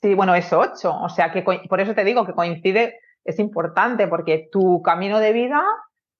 Sí, 0.00 0.14
bueno, 0.14 0.34
es 0.34 0.52
8. 0.52 0.94
O 1.02 1.08
sea 1.08 1.30
que 1.32 1.42
por 1.42 1.80
eso 1.80 1.94
te 1.94 2.04
digo 2.04 2.26
que 2.26 2.32
coincide, 2.32 2.98
es 3.24 3.38
importante 3.38 4.08
porque 4.08 4.48
tu 4.50 4.82
camino 4.82 5.20
de 5.20 5.32
vida 5.32 5.62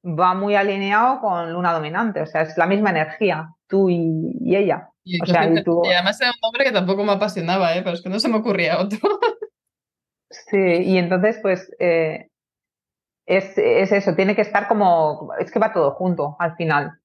va 0.05 0.35
muy 0.35 0.55
alineado 0.55 1.21
con 1.21 1.53
luna 1.53 1.73
dominante. 1.73 2.21
O 2.23 2.27
sea, 2.27 2.43
es 2.43 2.57
la 2.57 2.67
misma 2.67 2.91
energía, 2.91 3.55
tú 3.67 3.89
y, 3.89 4.57
ella. 4.57 4.89
Y, 5.05 5.21
o 5.21 5.27
sea, 5.27 5.49
y, 5.49 5.63
tú... 5.63 5.83
y, 5.85 5.93
además 5.93 6.21
era 6.21 6.31
un 6.31 6.41
nombre 6.43 6.65
que 6.65 6.73
tampoco 6.73 7.05
me 7.05 7.13
apasionaba, 7.13 7.75
¿eh? 7.75 7.83
pero 7.83 7.95
es 7.95 8.03
que 8.03 8.09
no 8.09 8.21
se 8.21 8.29
me 8.29 8.37
ocurría 8.37 8.81
otro. 8.81 8.99
sí, 10.31 10.59
y 10.59 10.99
entonces, 10.99 11.39
pues, 11.43 11.71
eh, 11.79 12.29
es, 13.27 13.57
es, 13.57 13.93
eso, 13.93 14.15
tiene 14.15 14.35
que 14.35 14.43
estar 14.43 14.69
como, 14.69 15.31
es 15.39 15.51
que 15.51 15.59
va 15.59 15.73
todo 15.73 15.93
junto 15.93 16.37
al 16.39 16.57
final. 16.57 16.99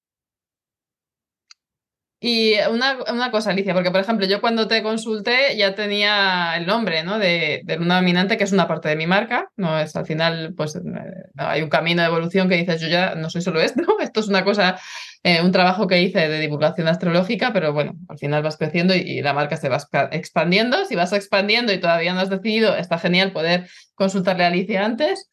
Y 2.19 2.55
una, 2.71 2.97
una, 3.13 3.29
cosa, 3.29 3.51
Alicia, 3.51 3.75
porque 3.75 3.91
por 3.91 3.99
ejemplo, 3.99 4.25
yo 4.25 4.41
cuando 4.41 4.67
te 4.67 4.81
consulté 4.81 5.55
ya 5.55 5.75
tenía 5.75 6.57
el 6.57 6.65
nombre 6.65 7.03
¿no? 7.03 7.19
de, 7.19 7.61
de 7.63 7.77
Luna 7.77 7.97
Dominante, 7.97 8.37
que 8.37 8.43
es 8.43 8.51
una 8.51 8.67
parte 8.67 8.89
de 8.89 8.95
mi 8.95 9.05
marca, 9.05 9.51
no 9.55 9.77
es 9.77 9.95
al 9.95 10.07
final, 10.07 10.55
pues 10.57 10.75
eh, 10.77 10.79
hay 11.37 11.61
un 11.61 11.69
camino 11.69 12.01
de 12.01 12.07
evolución 12.07 12.49
que 12.49 12.55
dices, 12.55 12.81
yo 12.81 12.87
ya 12.87 13.13
no 13.13 13.29
soy 13.29 13.43
solo 13.43 13.61
esto, 13.61 13.83
esto 13.99 14.19
es 14.19 14.27
una 14.29 14.43
cosa, 14.43 14.79
eh, 15.21 15.43
un 15.43 15.51
trabajo 15.51 15.85
que 15.85 16.01
hice 16.01 16.27
de 16.27 16.39
divulgación 16.39 16.87
astrológica, 16.87 17.53
pero 17.53 17.71
bueno, 17.71 17.93
al 18.09 18.17
final 18.17 18.41
vas 18.41 18.57
creciendo 18.57 18.95
y, 18.95 19.01
y, 19.01 19.21
la 19.21 19.33
marca 19.33 19.55
se 19.55 19.69
va 19.69 19.77
expandiendo, 20.11 20.85
si 20.85 20.95
vas 20.95 21.13
expandiendo 21.13 21.71
y 21.71 21.79
todavía 21.79 22.15
no 22.15 22.21
has 22.21 22.31
decidido, 22.31 22.75
está 22.75 22.97
genial 22.97 23.31
poder 23.31 23.69
consultarle 23.93 24.43
a 24.43 24.47
Alicia 24.47 24.83
antes. 24.83 25.29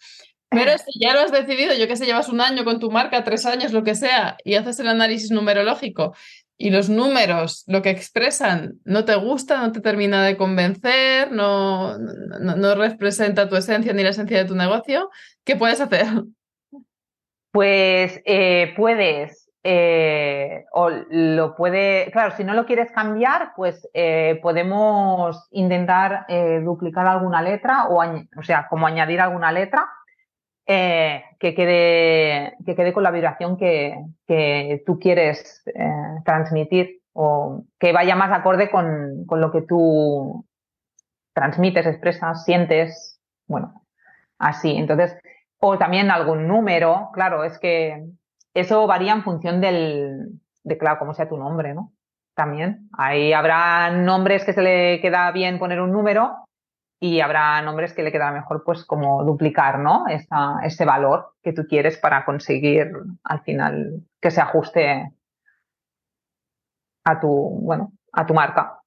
Pero 0.51 0.71
si 0.79 1.01
ya 1.01 1.13
lo 1.15 1.21
has 1.21 1.33
decidido, 1.33 1.75
yo 1.75 1.89
que 1.89 1.97
sé, 1.97 2.07
llevas 2.07 2.29
un 2.29 2.41
año 2.41 2.65
con 2.65 2.79
tu 2.79 2.91
marca, 2.91 3.25
tres 3.25 3.45
años, 3.45 3.73
lo 3.73 3.83
que 3.83 3.97
sea, 3.97 4.37
y 4.45 4.55
haces 4.55 4.79
el 4.79 4.87
análisis 4.87 5.33
numerológico 5.33 6.15
y 6.57 6.71
los 6.71 6.89
números, 6.89 7.65
lo 7.67 7.83
que 7.83 7.91
expresan, 7.91 8.75
no 8.85 9.05
te 9.05 9.17
gusta, 9.17 9.61
no 9.61 9.73
te 9.73 9.81
termina 9.81 10.25
de 10.25 10.37
convencer, 10.37 11.33
no, 11.33 11.99
no, 11.99 12.75
representa 12.75 13.49
tu 13.49 13.57
esencia 13.57 13.93
ni 13.93 14.03
la 14.03 14.11
esencia 14.11 14.39
de 14.39 14.45
tu 14.45 14.55
negocio, 14.55 15.11
¿qué 15.45 15.57
puedes 15.57 15.81
hacer? 15.81 16.07
Pues 17.51 18.21
eh, 18.25 18.73
puedes, 18.77 19.51
eh, 19.65 20.65
o 20.73 20.91
lo 20.91 21.57
puede, 21.57 22.11
claro, 22.13 22.37
si 22.37 22.45
no 22.45 22.55
lo 22.55 22.67
quieres 22.67 22.93
cambiar, 22.93 23.53
pues 23.57 23.89
eh, 23.95 24.39
podemos 24.43 25.49
intentar 25.51 26.27
eh, 26.29 26.61
duplicar 26.63 27.07
alguna 27.07 27.43
letra 27.43 27.87
o, 27.89 28.03
o 28.03 28.43
sea, 28.43 28.67
como 28.69 28.87
añadir 28.87 29.21
alguna 29.21 29.51
letra 29.53 29.87
eh, 30.67 31.25
que, 31.39 31.55
quede, 31.55 32.57
que 32.65 32.75
quede 32.75 32.93
con 32.93 33.03
la 33.03 33.11
vibración 33.11 33.57
que, 33.57 33.99
que 34.27 34.83
tú 34.87 34.99
quieres 34.99 35.63
eh, 35.67 36.21
transmitir 36.25 37.03
o 37.13 37.65
que 37.79 37.93
vaya 37.93 38.17
más 38.17 38.33
acorde 38.33 38.71
con, 38.71 39.25
con, 39.27 39.41
lo 39.41 39.53
que 39.53 39.63
tú 39.63 40.47
transmites, 41.33 41.87
expresas, 41.87 42.45
sientes, 42.45 43.21
bueno, 43.47 43.85
así. 44.39 44.77
Entonces, 44.77 45.17
o 45.59 45.79
también 45.79 46.11
algún 46.11 46.49
número, 46.49 47.11
claro, 47.13 47.45
es 47.45 47.59
que 47.59 48.05
eso 48.55 48.87
varía 48.87 49.13
en 49.13 49.23
función 49.23 49.61
del, 49.61 50.41
de, 50.63 50.79
claro, 50.79 50.99
cómo 50.99 51.15
sea 51.15 51.29
tu 51.29 51.37
nombre, 51.37 51.75
¿no? 51.75 51.93
También. 52.35 52.89
Ahí 52.97 53.33
habrá 53.33 53.91
nombres 53.91 54.45
que 54.45 54.53
se 54.53 54.63
le 54.63 55.01
queda 55.01 55.31
bien 55.31 55.59
poner 55.59 55.81
un 55.81 55.93
número 55.93 56.45
y 57.05 57.21
habrá 57.21 57.61
nombres 57.61 57.93
que 57.93 58.03
le 58.03 58.11
quedará 58.11 58.33
mejor 58.33 58.63
pues 58.65 58.83
como 58.87 59.23
duplicar, 59.25 59.79
¿no? 59.79 60.07
Esa, 60.09 60.57
ese 60.65 60.87
valor 60.87 61.35
que 61.43 61.53
tú 61.53 61.67
quieres 61.69 61.99
para 61.99 62.25
conseguir 62.25 62.93
al 63.25 63.43
final 63.43 64.01
que 64.23 64.31
se 64.31 64.41
ajuste 64.41 65.13
a 67.05 67.21
tu, 67.21 67.29
bueno, 67.61 67.93
a 68.11 68.25
tu 68.25 68.33
marca. 68.33 68.79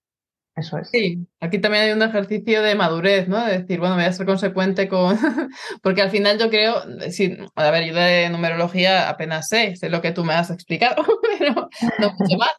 Eso 0.56 0.80
es. 0.80 0.90
Sí, 0.90 1.28
aquí 1.40 1.60
también 1.60 1.84
hay 1.84 1.92
un 1.92 2.02
ejercicio 2.02 2.64
de 2.64 2.74
madurez, 2.74 3.28
¿no? 3.28 3.46
De 3.46 3.60
decir, 3.60 3.80
bueno, 3.80 3.94
voy 3.94 4.06
a 4.06 4.12
ser 4.12 4.26
consecuente 4.26 4.90
con. 4.90 5.16
Porque 5.84 6.02
al 6.02 6.10
final 6.10 6.40
yo 6.40 6.50
creo, 6.50 6.82
sí, 7.12 7.38
a 7.54 7.70
ver, 7.70 7.86
yo 7.86 7.94
de 7.94 8.32
numerología 8.32 9.10
apenas 9.10 9.48
sé, 9.48 9.76
sé 9.76 9.92
lo 9.92 10.02
que 10.02 10.12
tú 10.12 10.26
me 10.26 10.34
has 10.34 10.50
explicado, 10.50 11.06
pero 11.38 11.70
no 12.00 12.14
mucho 12.18 12.38
más. 12.40 12.56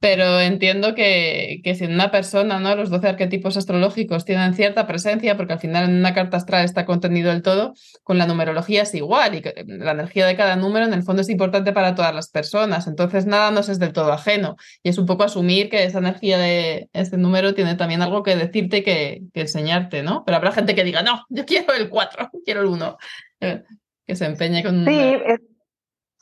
Pero 0.00 0.40
entiendo 0.40 0.94
que, 0.94 1.60
que, 1.62 1.74
si 1.74 1.84
en 1.84 1.92
una 1.92 2.10
persona, 2.10 2.58
¿no? 2.58 2.74
Los 2.74 2.88
12 2.88 3.06
arquetipos 3.06 3.58
astrológicos 3.58 4.24
tienen 4.24 4.54
cierta 4.54 4.86
presencia, 4.86 5.36
porque 5.36 5.52
al 5.52 5.58
final 5.58 5.90
en 5.90 5.96
una 5.96 6.14
carta 6.14 6.38
astral 6.38 6.64
está 6.64 6.86
contenido 6.86 7.30
el 7.30 7.42
todo, 7.42 7.74
con 8.02 8.16
la 8.16 8.26
numerología 8.26 8.82
es 8.82 8.94
igual, 8.94 9.34
y 9.34 9.42
la 9.66 9.90
energía 9.90 10.26
de 10.26 10.36
cada 10.36 10.56
número 10.56 10.86
en 10.86 10.94
el 10.94 11.02
fondo 11.02 11.20
es 11.20 11.28
importante 11.28 11.74
para 11.74 11.94
todas 11.94 12.14
las 12.14 12.30
personas. 12.30 12.86
Entonces 12.86 13.26
nada 13.26 13.50
nos 13.50 13.68
es 13.68 13.78
del 13.78 13.92
todo 13.92 14.10
ajeno. 14.10 14.56
Y 14.82 14.88
es 14.88 14.96
un 14.96 15.04
poco 15.04 15.24
asumir 15.24 15.68
que 15.68 15.84
esa 15.84 15.98
energía 15.98 16.38
de 16.38 16.88
ese 16.94 17.18
número 17.18 17.52
tiene 17.52 17.74
también 17.74 18.00
algo 18.00 18.22
que 18.22 18.36
decirte 18.36 18.78
y 18.78 18.82
que, 18.82 19.22
que 19.34 19.42
enseñarte, 19.42 20.02
¿no? 20.02 20.24
Pero 20.24 20.38
habrá 20.38 20.52
gente 20.52 20.74
que 20.74 20.84
diga, 20.84 21.02
no, 21.02 21.26
yo 21.28 21.44
quiero 21.44 21.74
el 21.74 21.90
4, 21.90 22.30
quiero 22.46 22.62
el 22.62 22.68
1. 22.68 22.96
Eh, 23.40 23.62
que 24.06 24.16
se 24.16 24.24
empeñe 24.24 24.62
con. 24.62 24.84
Sí, 24.86 24.98
es 25.26 25.40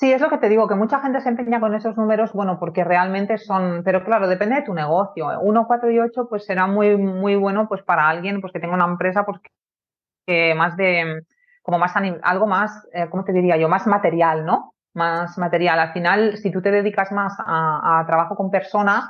Sí, 0.00 0.12
es 0.12 0.20
lo 0.20 0.28
que 0.30 0.38
te 0.38 0.48
digo, 0.48 0.68
que 0.68 0.76
mucha 0.76 1.00
gente 1.00 1.20
se 1.20 1.28
empeña 1.28 1.58
con 1.58 1.74
esos 1.74 1.96
números, 1.96 2.32
bueno, 2.32 2.60
porque 2.60 2.84
realmente 2.84 3.36
son, 3.36 3.82
pero 3.84 4.04
claro, 4.04 4.28
depende 4.28 4.54
de 4.56 4.62
tu 4.62 4.72
negocio. 4.72 5.26
1, 5.40 5.66
4 5.66 5.90
y 5.90 5.98
8, 5.98 6.28
pues 6.28 6.44
será 6.44 6.68
muy, 6.68 6.96
muy 6.96 7.34
bueno 7.34 7.66
pues 7.68 7.82
para 7.82 8.08
alguien 8.08 8.40
pues 8.40 8.52
que 8.52 8.60
tenga 8.60 8.74
una 8.74 8.84
empresa 8.84 9.24
pues 9.26 9.40
que 10.24 10.54
más 10.54 10.76
de, 10.76 11.22
como 11.62 11.78
más, 11.78 11.94
algo 12.22 12.46
más, 12.46 12.86
eh, 12.92 13.08
¿cómo 13.10 13.24
te 13.24 13.32
diría 13.32 13.56
yo? 13.56 13.68
Más 13.68 13.88
material, 13.88 14.44
¿no? 14.46 14.74
Más 14.94 15.36
material. 15.36 15.80
Al 15.80 15.92
final, 15.92 16.36
si 16.36 16.52
tú 16.52 16.62
te 16.62 16.70
dedicas 16.70 17.10
más 17.10 17.34
a, 17.40 18.00
a 18.00 18.06
trabajo 18.06 18.36
con 18.36 18.50
personas, 18.50 19.04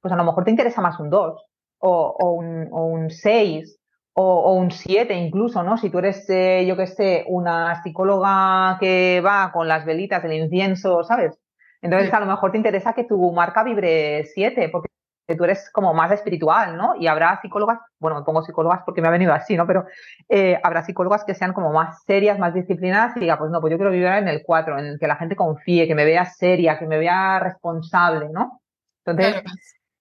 pues 0.00 0.12
a 0.12 0.16
lo 0.16 0.24
mejor 0.24 0.44
te 0.44 0.52
interesa 0.52 0.80
más 0.80 0.98
un 1.00 1.10
2 1.10 1.44
o, 1.80 2.16
o 2.18 2.84
un, 2.86 3.10
6 3.10 3.78
o, 4.18 4.22
o 4.22 4.54
un 4.54 4.70
7 4.70 5.12
incluso, 5.14 5.62
¿no? 5.62 5.76
Si 5.76 5.90
tú 5.90 5.98
eres, 5.98 6.28
eh, 6.30 6.64
yo 6.66 6.74
que 6.74 6.86
sé, 6.86 7.24
una 7.28 7.82
psicóloga 7.82 8.78
que 8.80 9.22
va 9.24 9.52
con 9.52 9.68
las 9.68 9.84
velitas, 9.84 10.24
el 10.24 10.32
incienso, 10.32 11.04
¿sabes? 11.04 11.38
Entonces 11.82 12.12
a 12.12 12.20
lo 12.20 12.26
mejor 12.26 12.50
te 12.50 12.56
interesa 12.56 12.94
que 12.94 13.04
tu 13.04 13.30
marca 13.32 13.62
vibre 13.62 14.24
7, 14.24 14.70
porque 14.70 14.88
tú 15.36 15.44
eres 15.44 15.70
como 15.70 15.92
más 15.92 16.10
espiritual, 16.12 16.78
¿no? 16.78 16.94
Y 16.98 17.08
habrá 17.08 17.38
psicólogas, 17.42 17.78
bueno, 17.98 18.18
me 18.18 18.24
pongo 18.24 18.42
psicólogas 18.42 18.80
porque 18.86 19.02
me 19.02 19.08
ha 19.08 19.10
venido 19.10 19.34
así, 19.34 19.54
¿no? 19.54 19.66
Pero 19.66 19.84
eh, 20.30 20.58
habrá 20.62 20.82
psicólogas 20.82 21.22
que 21.24 21.34
sean 21.34 21.52
como 21.52 21.70
más 21.74 22.02
serias, 22.04 22.38
más 22.38 22.54
disciplinadas 22.54 23.18
y 23.18 23.20
diga, 23.20 23.36
pues 23.38 23.50
no, 23.50 23.60
pues 23.60 23.70
yo 23.70 23.76
quiero 23.76 23.90
vivir 23.90 24.06
en 24.06 24.28
el 24.28 24.42
4, 24.46 24.78
en 24.78 24.86
el 24.86 24.98
que 24.98 25.08
la 25.08 25.16
gente 25.16 25.36
confíe, 25.36 25.86
que 25.86 25.94
me 25.94 26.06
vea 26.06 26.24
seria, 26.24 26.78
que 26.78 26.86
me 26.86 26.96
vea 26.96 27.38
responsable, 27.38 28.30
¿no? 28.30 28.62
Entonces, 29.04 29.42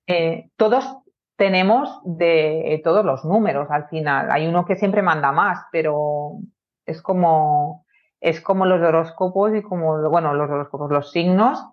eh, 0.08 0.50
todos 0.56 1.00
tenemos 1.36 2.02
de 2.04 2.82
todos 2.84 3.06
los 3.06 3.26
números 3.26 3.68
al 3.70 3.88
final. 3.88 4.32
Hay 4.32 4.48
uno 4.48 4.66
que 4.66 4.76
siempre 4.76 5.02
manda 5.02 5.32
más, 5.32 5.66
pero 5.72 6.38
es 6.86 7.02
como, 7.02 7.86
es 8.22 8.42
como 8.42 8.66
los 8.66 8.82
horóscopos 8.82 9.54
y 9.56 9.62
como, 9.62 10.10
bueno, 10.10 10.34
los 10.34 10.50
horóscopos, 10.50 10.92
los 10.92 11.12
signos 11.12 11.64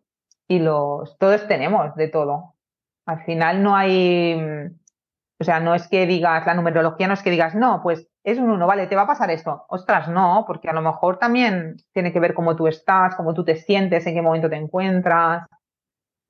y 0.48 0.58
los, 0.58 1.16
todos 1.18 1.46
tenemos 1.46 1.94
de 1.94 2.08
todo. 2.08 2.54
Al 3.06 3.24
final 3.24 3.62
no 3.62 3.76
hay, 3.76 4.40
o 5.38 5.44
sea, 5.44 5.60
no 5.60 5.74
es 5.74 5.88
que 5.88 6.06
digas, 6.06 6.46
la 6.46 6.54
numerología 6.54 7.08
no 7.08 7.14
es 7.14 7.22
que 7.22 7.30
digas, 7.30 7.54
no, 7.54 7.80
pues 7.82 8.08
es 8.24 8.38
un 8.38 8.50
uno, 8.50 8.66
vale, 8.66 8.86
te 8.86 8.96
va 8.96 9.02
a 9.02 9.06
pasar 9.06 9.30
esto. 9.30 9.64
Ostras, 9.68 10.08
no, 10.08 10.44
porque 10.46 10.68
a 10.68 10.72
lo 10.72 10.82
mejor 10.82 11.18
también 11.18 11.76
tiene 11.92 12.12
que 12.12 12.20
ver 12.20 12.34
cómo 12.34 12.54
tú 12.56 12.68
estás, 12.68 13.16
cómo 13.16 13.34
tú 13.34 13.44
te 13.44 13.56
sientes, 13.56 14.06
en 14.06 14.14
qué 14.14 14.22
momento 14.22 14.48
te 14.48 14.56
encuentras. 14.56 15.48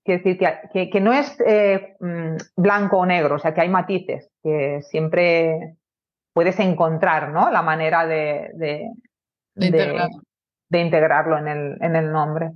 Quiere 0.04 0.22
decir 0.22 0.38
que, 0.72 0.90
que, 0.90 1.00
no 1.00 1.12
es 1.12 1.38
eh, 1.46 1.96
mm, 2.00 2.36
blanco 2.56 2.98
o 2.98 3.06
negro, 3.06 3.36
o 3.36 3.38
sea, 3.38 3.54
que 3.54 3.60
hay 3.60 3.68
matices, 3.68 4.28
que 4.42 4.80
siempre 4.82 5.76
puedes 6.32 6.58
encontrar, 6.58 7.30
¿no? 7.30 7.50
La 7.50 7.62
manera 7.62 8.06
de, 8.06 8.50
de, 8.54 8.90
de, 9.54 10.08
de, 10.68 10.80
integrarlo 10.80 11.38
en 11.38 11.48
el, 11.48 11.78
en 11.80 11.96
el 11.96 12.10
nombre. 12.10 12.50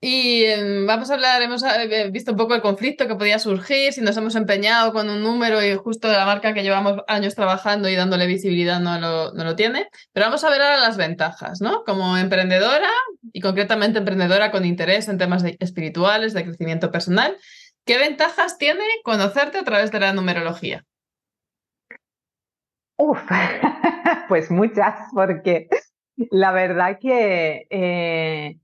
Y 0.00 0.44
em, 0.44 0.86
vamos 0.86 1.10
a 1.10 1.14
hablar, 1.14 1.40
hemos 1.40 1.62
eh, 1.62 2.10
visto 2.10 2.32
un 2.32 2.36
poco 2.36 2.54
el 2.54 2.60
conflicto 2.60 3.08
que 3.08 3.14
podía 3.14 3.38
surgir 3.38 3.94
si 3.94 4.02
nos 4.02 4.16
hemos 4.16 4.36
empeñado 4.36 4.92
con 4.92 5.08
un 5.08 5.22
número 5.22 5.64
y 5.64 5.74
justo 5.74 6.08
la 6.08 6.26
marca 6.26 6.52
que 6.52 6.62
llevamos 6.62 7.02
años 7.08 7.34
trabajando 7.34 7.88
y 7.88 7.96
dándole 7.96 8.26
visibilidad 8.26 8.78
no 8.78 9.00
lo, 9.00 9.32
no 9.32 9.44
lo 9.44 9.56
tiene. 9.56 9.88
Pero 10.12 10.26
vamos 10.26 10.44
a 10.44 10.50
ver 10.50 10.60
ahora 10.60 10.76
las 10.78 10.98
ventajas, 10.98 11.62
¿no? 11.62 11.82
Como 11.84 12.16
emprendedora 12.18 12.90
y 13.32 13.40
concretamente 13.40 13.98
emprendedora 13.98 14.50
con 14.50 14.66
interés 14.66 15.08
en 15.08 15.16
temas 15.16 15.42
espirituales, 15.44 16.34
de 16.34 16.44
crecimiento 16.44 16.90
personal, 16.90 17.36
¿qué 17.86 17.96
ventajas 17.96 18.58
tiene 18.58 18.84
conocerte 19.02 19.58
a 19.58 19.64
través 19.64 19.90
de 19.92 20.00
la 20.00 20.12
numerología? 20.12 20.84
Uf, 22.98 23.20
pues 24.28 24.50
muchas, 24.50 24.94
porque 25.14 25.68
la 26.30 26.52
verdad 26.52 26.98
que 27.00 27.66
eh, 27.70 28.58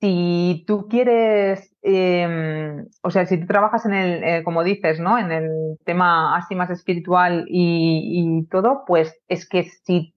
si 0.00 0.64
tú 0.66 0.88
quieres, 0.88 1.74
em, 1.82 2.86
o 3.02 3.10
sea, 3.10 3.26
si 3.26 3.38
tú 3.38 3.46
trabajas 3.46 3.84
en 3.86 3.94
el, 3.94 4.24
eh, 4.24 4.42
como 4.44 4.64
dices, 4.64 4.98
¿no? 4.98 5.18
En 5.18 5.30
el 5.30 5.78
tema 5.84 6.36
así 6.36 6.54
más 6.54 6.70
espiritual 6.70 7.44
y, 7.48 8.46
todo, 8.50 8.84
pues 8.86 9.20
es 9.28 9.48
que 9.48 9.64
si 9.64 10.14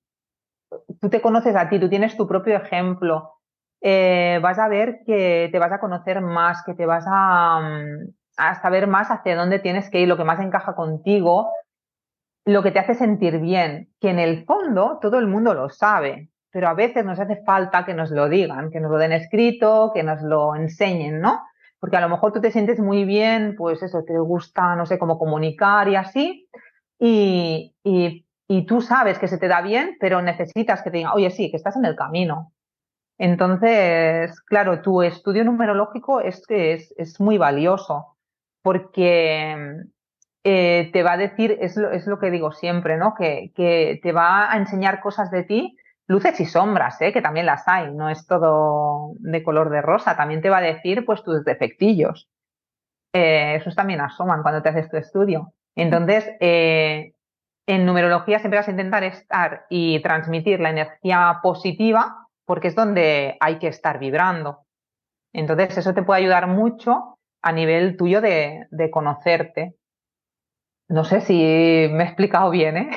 tú 1.01 1.09
te 1.09 1.21
conoces 1.21 1.55
a 1.55 1.69
ti, 1.69 1.79
tú 1.79 1.89
tienes 1.89 2.15
tu 2.17 2.27
propio 2.27 2.55
ejemplo, 2.57 3.33
eh, 3.81 4.39
vas 4.41 4.57
a 4.59 4.69
ver 4.69 4.99
que 5.05 5.49
te 5.51 5.59
vas 5.59 5.71
a 5.73 5.79
conocer 5.79 6.21
más, 6.21 6.63
que 6.65 6.73
te 6.73 6.85
vas 6.85 7.05
a, 7.07 7.59
mm, 7.61 8.13
a 8.37 8.61
saber 8.61 8.87
más 8.87 9.09
hacia 9.11 9.35
dónde 9.35 9.59
tienes 9.59 9.89
que 9.89 9.99
ir, 10.01 10.07
lo 10.07 10.17
que 10.17 10.23
más 10.23 10.39
encaja 10.39 10.75
contigo, 10.75 11.51
lo 12.45 12.63
que 12.63 12.71
te 12.71 12.79
hace 12.79 12.95
sentir 12.95 13.39
bien, 13.39 13.89
que 13.99 14.09
en 14.09 14.19
el 14.19 14.45
fondo 14.45 14.99
todo 15.01 15.19
el 15.19 15.27
mundo 15.27 15.53
lo 15.53 15.69
sabe 15.69 16.32
pero 16.53 16.69
a 16.69 16.75
veces 16.75 17.03
nos 17.03 17.19
hace 17.19 17.37
falta 17.37 17.83
que 17.83 17.95
nos 17.95 18.11
lo 18.11 18.29
digan, 18.29 18.69
que 18.69 18.79
nos 18.79 18.91
lo 18.91 18.99
den 18.99 19.11
escrito, 19.11 19.91
que 19.91 20.03
nos 20.03 20.21
lo 20.21 20.55
enseñen, 20.55 21.19
¿no? 21.19 21.41
Porque 21.79 21.97
a 21.97 22.01
lo 22.01 22.09
mejor 22.09 22.31
tú 22.31 22.41
te 22.41 22.51
sientes 22.51 22.79
muy 22.79 23.05
bien, 23.05 23.55
pues 23.57 23.81
eso, 23.81 24.03
te 24.05 24.17
gusta, 24.19 24.75
no 24.75 24.85
sé, 24.85 24.99
cómo 24.99 25.17
comunicar 25.17 25.89
y 25.89 25.95
así, 25.95 26.47
y, 26.99 27.73
tú 28.67 28.81
sabes 28.81 29.17
que 29.17 29.27
se 29.27 29.39
te 29.39 29.47
da 29.47 29.61
bien, 29.61 29.97
pero 29.99 30.21
necesitas 30.21 30.83
que 30.83 30.91
te 30.91 30.97
digan, 30.97 31.13
oye, 31.15 31.31
sí, 31.31 31.49
que 31.49 31.57
estás 31.57 31.75
en 31.75 31.85
el 31.85 31.95
camino. 31.95 32.53
Entonces, 33.17 34.39
claro, 34.41 34.81
tu 34.81 35.01
estudio 35.01 35.43
numerológico 35.43 36.21
es, 36.21 36.43
es, 36.49 37.19
muy 37.19 37.39
valioso 37.39 38.15
porque 38.61 39.55
eh, 40.43 40.89
te 40.93 41.03
va 41.03 41.13
a 41.13 41.17
decir, 41.17 41.57
es 41.59 41.77
lo, 41.77 41.91
es 41.91 42.05
lo 42.05 42.19
que 42.19 42.29
digo 42.29 42.51
siempre, 42.51 42.95
¿no? 42.95 43.15
Que, 43.15 43.51
te 44.03 44.11
va 44.11 44.53
a 44.53 44.57
enseñar 44.57 45.01
cosas 45.01 45.31
de 45.31 45.43
ti 45.43 45.77
luces 46.07 46.39
y 46.39 46.45
sombras, 46.45 47.01
¿eh? 47.01 47.13
que 47.13 47.21
también 47.21 47.45
las 47.45 47.67
hay, 47.67 47.91
no 47.93 48.09
es 48.09 48.25
todo 48.27 49.13
de 49.19 49.43
color 49.43 49.69
de 49.69 49.81
rosa, 49.81 50.17
también 50.17 50.41
te 50.41 50.49
va 50.49 50.57
a 50.57 50.61
decir 50.61 51.05
pues 51.05 51.23
tus 51.23 51.43
defectillos. 51.43 52.29
Eh, 53.13 53.55
esos 53.55 53.75
también 53.75 54.01
asoman 54.01 54.41
cuando 54.41 54.61
te 54.61 54.69
haces 54.69 54.89
tu 54.89 54.97
estudio. 54.97 55.53
Entonces, 55.75 56.29
eh, 56.39 57.13
en 57.67 57.85
numerología 57.85 58.39
siempre 58.39 58.59
vas 58.59 58.67
a 58.67 58.71
intentar 58.71 59.03
estar 59.03 59.65
y 59.69 60.01
transmitir 60.01 60.59
la 60.59 60.71
energía 60.71 61.39
positiva 61.41 62.27
porque 62.45 62.67
es 62.67 62.75
donde 62.75 63.37
hay 63.39 63.59
que 63.59 63.67
estar 63.67 63.99
vibrando. 63.99 64.65
Entonces, 65.31 65.77
eso 65.77 65.93
te 65.93 66.03
puede 66.03 66.21
ayudar 66.21 66.47
mucho 66.47 67.17
a 67.41 67.51
nivel 67.51 67.97
tuyo 67.97 68.19
de, 68.21 68.67
de 68.71 68.91
conocerte. 68.91 69.75
No 70.89 71.05
sé 71.05 71.21
si 71.21 71.33
me 71.91 72.03
he 72.03 72.07
explicado 72.07 72.49
bien, 72.49 72.77
¿eh? 72.77 72.89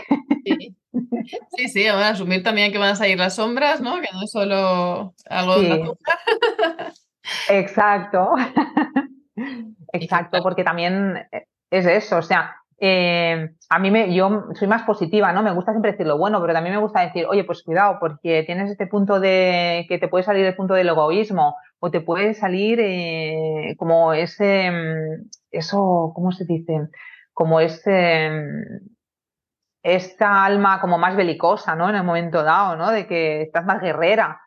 Sí, 1.57 1.69
sí, 1.69 1.87
a 1.87 2.09
asumir 2.09 2.43
también 2.43 2.73
que 2.73 2.79
van 2.79 2.91
a 2.91 2.97
salir 2.97 3.19
las 3.19 3.37
sombras, 3.37 3.81
¿no? 3.81 4.01
Que 4.01 4.09
no 4.13 4.23
es 4.23 4.31
solo 4.31 5.15
algo 5.29 5.61
de 5.61 5.93
Exacto. 7.49 8.35
Exacto, 9.93 10.43
porque 10.43 10.65
también 10.65 11.27
es 11.71 11.87
eso, 11.87 12.19
o 12.19 12.23
sea, 12.23 12.57
eh, 12.79 13.51
a 13.71 13.79
mí 13.79 13.91
me, 13.91 14.15
yo 14.15 14.45
soy 14.55 14.69
más 14.69 14.83
positiva, 14.83 15.33
¿no? 15.33 15.43
Me 15.43 15.53
gusta 15.53 15.73
siempre 15.73 15.93
decir 15.93 16.07
lo 16.07 16.19
bueno, 16.19 16.41
pero 16.41 16.53
también 16.53 16.75
me 16.75 16.83
gusta 16.83 17.01
decir, 17.01 17.27
oye, 17.27 17.45
pues 17.45 17.63
cuidado, 17.63 17.97
porque 17.99 18.43
tienes 18.45 18.71
este 18.71 18.87
punto 18.87 19.19
de 19.19 19.87
que 19.89 19.99
te 19.99 20.09
puede 20.09 20.25
salir 20.25 20.45
el 20.45 20.57
punto 20.57 20.75
del 20.75 20.89
egoísmo 20.89 21.57
o 21.79 21.91
te 21.91 22.01
puede 22.01 22.35
salir 22.35 22.79
eh, 22.81 23.75
como 23.79 24.13
ese, 24.13 24.71
mm, 24.71 25.29
eso, 25.53 26.13
¿cómo 26.15 26.33
se 26.33 26.45
dice? 26.45 26.89
Como 27.33 27.61
ese 27.61 28.31
mm, 28.31 28.96
esta 29.87 30.45
alma 30.45 30.81
como 30.81 30.99
más 30.99 31.15
belicosa, 31.15 31.77
¿no? 31.77 31.89
En 31.89 31.95
el 31.95 32.03
momento 32.03 32.43
dado, 32.43 32.75
¿no? 32.75 32.91
De 32.91 33.07
que 33.07 33.43
estás 33.43 33.65
más 33.65 33.81
guerrera. 33.81 34.41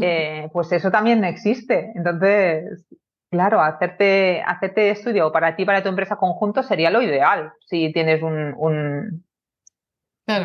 Eh, 0.00 0.48
pues 0.52 0.70
eso 0.70 0.90
también 0.92 1.24
existe. 1.24 1.92
Entonces, 1.96 2.86
claro, 3.28 3.60
hacerte, 3.60 4.40
hacerte 4.46 4.90
estudio 4.90 5.32
para 5.32 5.56
ti, 5.56 5.64
para 5.64 5.82
tu 5.82 5.88
empresa 5.88 6.14
conjunto 6.16 6.62
sería 6.62 6.90
lo 6.90 7.02
ideal. 7.02 7.52
Si 7.66 7.92
tienes 7.92 8.22
un, 8.22 8.54
un 8.56 9.24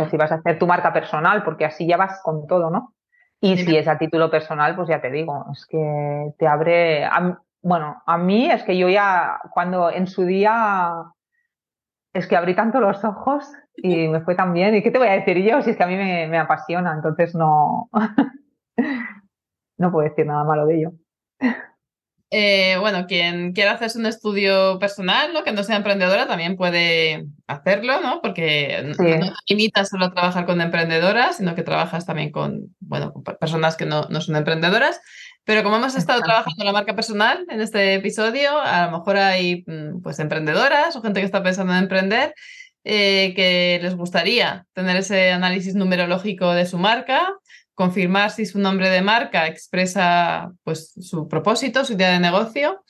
si 0.09 0.17
vas 0.17 0.31
a 0.31 0.35
hacer 0.35 0.57
tu 0.57 0.65
marca 0.65 0.91
personal, 0.91 1.43
porque 1.43 1.65
así 1.65 1.85
ya 1.85 1.97
vas 1.97 2.19
con 2.23 2.47
todo, 2.47 2.71
¿no? 2.71 2.95
Y 3.39 3.57
si 3.57 3.77
es 3.77 3.87
a 3.87 3.99
título 3.99 4.31
personal, 4.31 4.75
pues 4.75 4.87
ya 4.87 5.01
te 5.01 5.11
digo, 5.11 5.45
es 5.51 5.67
que 5.67 6.33
te 6.39 6.47
abre, 6.47 7.07
bueno, 7.61 8.01
a 8.05 8.17
mí 8.17 8.49
es 8.49 8.63
que 8.63 8.77
yo 8.77 8.87
ya 8.89 9.41
cuando 9.53 9.91
en 9.91 10.07
su 10.07 10.23
día 10.23 11.12
es 12.13 12.27
que 12.27 12.35
abrí 12.35 12.55
tanto 12.55 12.79
los 12.79 13.03
ojos 13.03 13.45
y 13.75 14.07
me 14.09 14.21
fue 14.21 14.35
tan 14.35 14.53
bien. 14.53 14.75
¿Y 14.75 14.83
qué 14.83 14.91
te 14.91 14.99
voy 14.99 15.07
a 15.07 15.13
decir 15.13 15.37
yo 15.39 15.61
si 15.61 15.71
es 15.71 15.77
que 15.77 15.83
a 15.83 15.87
mí 15.87 15.95
me, 15.95 16.37
apasiona? 16.37 16.93
Entonces 16.93 17.35
no, 17.35 17.89
no 19.77 19.91
puedo 19.91 20.07
decir 20.07 20.25
nada 20.25 20.43
malo 20.43 20.65
de 20.65 20.77
ello. 20.77 20.91
Eh, 22.35 22.77
bueno, 22.79 23.05
quien 23.05 23.53
quiera 23.53 23.73
hacerse 23.73 23.99
un 23.99 24.07
estudio 24.07 24.79
personal, 24.79 25.31
¿no? 25.33 25.43
que 25.43 25.51
no 25.51 25.61
sea 25.63 25.75
emprendedora, 25.75 26.25
también 26.25 26.57
puede 26.57 27.27
hacerlo, 27.45 28.01
¿no? 28.01 28.21
Porque 28.23 28.81
no 28.83 28.95
te 28.95 29.19
limitas 29.47 29.89
solo 29.89 30.05
a 30.05 30.13
trabajar 30.13 30.47
con 30.47 30.59
emprendedoras, 30.59 31.37
sino 31.37 31.53
que 31.53 31.61
trabajas 31.61 32.07
también 32.07 32.31
con, 32.31 32.75
bueno, 32.79 33.13
con 33.13 33.21
personas 33.23 33.77
que 33.77 33.85
no, 33.85 34.07
no 34.09 34.19
son 34.19 34.35
emprendedoras. 34.35 34.99
Pero 35.45 35.63
como 35.63 35.75
hemos 35.75 35.95
estado 35.95 36.21
trabajando 36.21 36.61
en 36.61 36.65
la 36.65 36.71
marca 36.71 36.95
personal 36.95 37.45
en 37.49 37.59
este 37.59 37.95
episodio, 37.95 38.59
a 38.59 38.85
lo 38.85 38.99
mejor 38.99 39.17
hay 39.17 39.63
mm, 39.67 40.01
pues 40.01 40.19
emprendedoras 40.19 40.95
o 40.95 41.01
gente 41.01 41.19
que 41.19 41.25
está 41.25 41.43
pensando 41.43 41.73
en 41.73 41.79
emprender 41.79 42.33
eh, 42.85 43.33
que 43.33 43.79
les 43.81 43.95
gustaría 43.95 44.65
tener 44.73 44.97
ese 44.97 45.31
análisis 45.31 45.73
numerológico 45.73 46.51
de 46.53 46.65
su 46.65 46.77
marca, 46.77 47.33
confirmar 47.75 48.31
si 48.31 48.45
su 48.45 48.59
nombre 48.59 48.89
de 48.89 49.01
marca 49.01 49.47
expresa 49.47 50.51
pues 50.63 50.91
su 50.91 51.29
propósito, 51.29 51.85
su 51.85 51.93
idea 51.93 52.11
de 52.11 52.19
negocio 52.19 52.83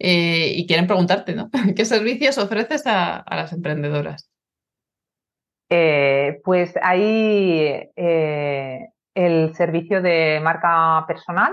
eh, 0.00 0.52
y 0.56 0.66
quieren 0.66 0.88
preguntarte, 0.88 1.34
¿no? 1.34 1.48
¿Qué 1.76 1.84
servicios 1.84 2.38
ofreces 2.38 2.82
a, 2.86 3.24
las 3.30 3.52
emprendedoras? 3.52 4.28
Eh, 5.70 6.40
pues 6.44 6.74
hay 6.82 7.88
el 9.14 9.54
servicio 9.54 10.02
de 10.02 10.40
marca 10.42 11.04
personal, 11.06 11.52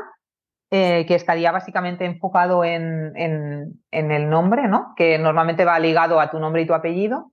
eh, 0.70 1.06
que 1.08 1.16
estaría 1.16 1.54
básicamente 1.54 2.04
enfocado 2.04 2.66
en, 2.66 3.16
el 3.16 4.30
nombre, 4.30 4.68
¿no? 4.68 4.94
Que 4.98 5.18
normalmente 5.18 5.64
va 5.64 5.80
ligado 5.80 6.20
a 6.20 6.30
tu 6.30 6.40
nombre 6.40 6.62
y 6.62 6.68
tu 6.68 6.74
apellido. 6.74 7.32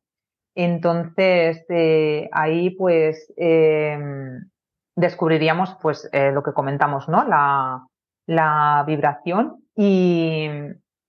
Entonces, 0.54 1.66
eh, 1.68 2.28
ahí 2.30 2.70
pues 2.70 3.34
em, 3.36 4.48
descubriríamos 4.94 5.76
pues 5.82 6.08
eh, 6.12 6.30
lo 6.30 6.44
que 6.44 6.52
comentamos, 6.52 7.08
¿no? 7.08 7.24
La, 7.24 8.84
vibración 8.86 9.64
y, 9.74 10.48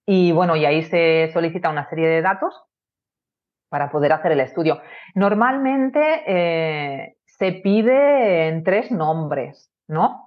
y, 0.07 0.31
bueno, 0.31 0.55
y 0.55 0.65
ahí 0.65 0.81
se 0.81 1.29
solicita 1.31 1.69
una 1.69 1.87
serie 1.89 2.07
de 2.07 2.23
datos 2.23 2.59
para 3.69 3.91
poder 3.91 4.13
hacer 4.13 4.31
el 4.31 4.39
estudio. 4.39 4.81
Normalmente 5.13 7.13
se 7.25 7.51
pide 7.51 8.47
en 8.47 8.63
tres 8.63 8.89
nombres, 8.89 9.71
¿no? 9.87 10.24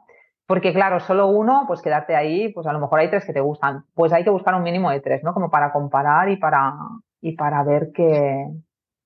Porque 0.49 0.73
claro, 0.73 0.99
solo 0.99 1.27
uno, 1.27 1.65
pues 1.67 1.83
quedarte 1.83 2.17
ahí, 2.17 2.49
pues 2.55 2.67
a 2.67 2.73
lo 2.73 2.81
mejor 2.81 3.01
hay 3.01 3.11
tres 3.11 3.27
que 3.27 3.35
te 3.35 3.41
gustan. 3.41 3.85
Pues 3.93 4.15
hay 4.15 4.25
que 4.25 4.31
buscar 4.31 4.55
un 4.55 4.63
mínimo 4.63 4.91
de 4.91 5.01
tres, 5.01 5.23
¿no? 5.23 5.35
Como 5.35 5.51
para 5.51 5.73
comparar 5.73 6.31
y 6.31 6.39
para, 6.39 6.73
y 7.21 7.33
para 7.37 7.63
ver 7.65 7.93
que, 7.93 8.47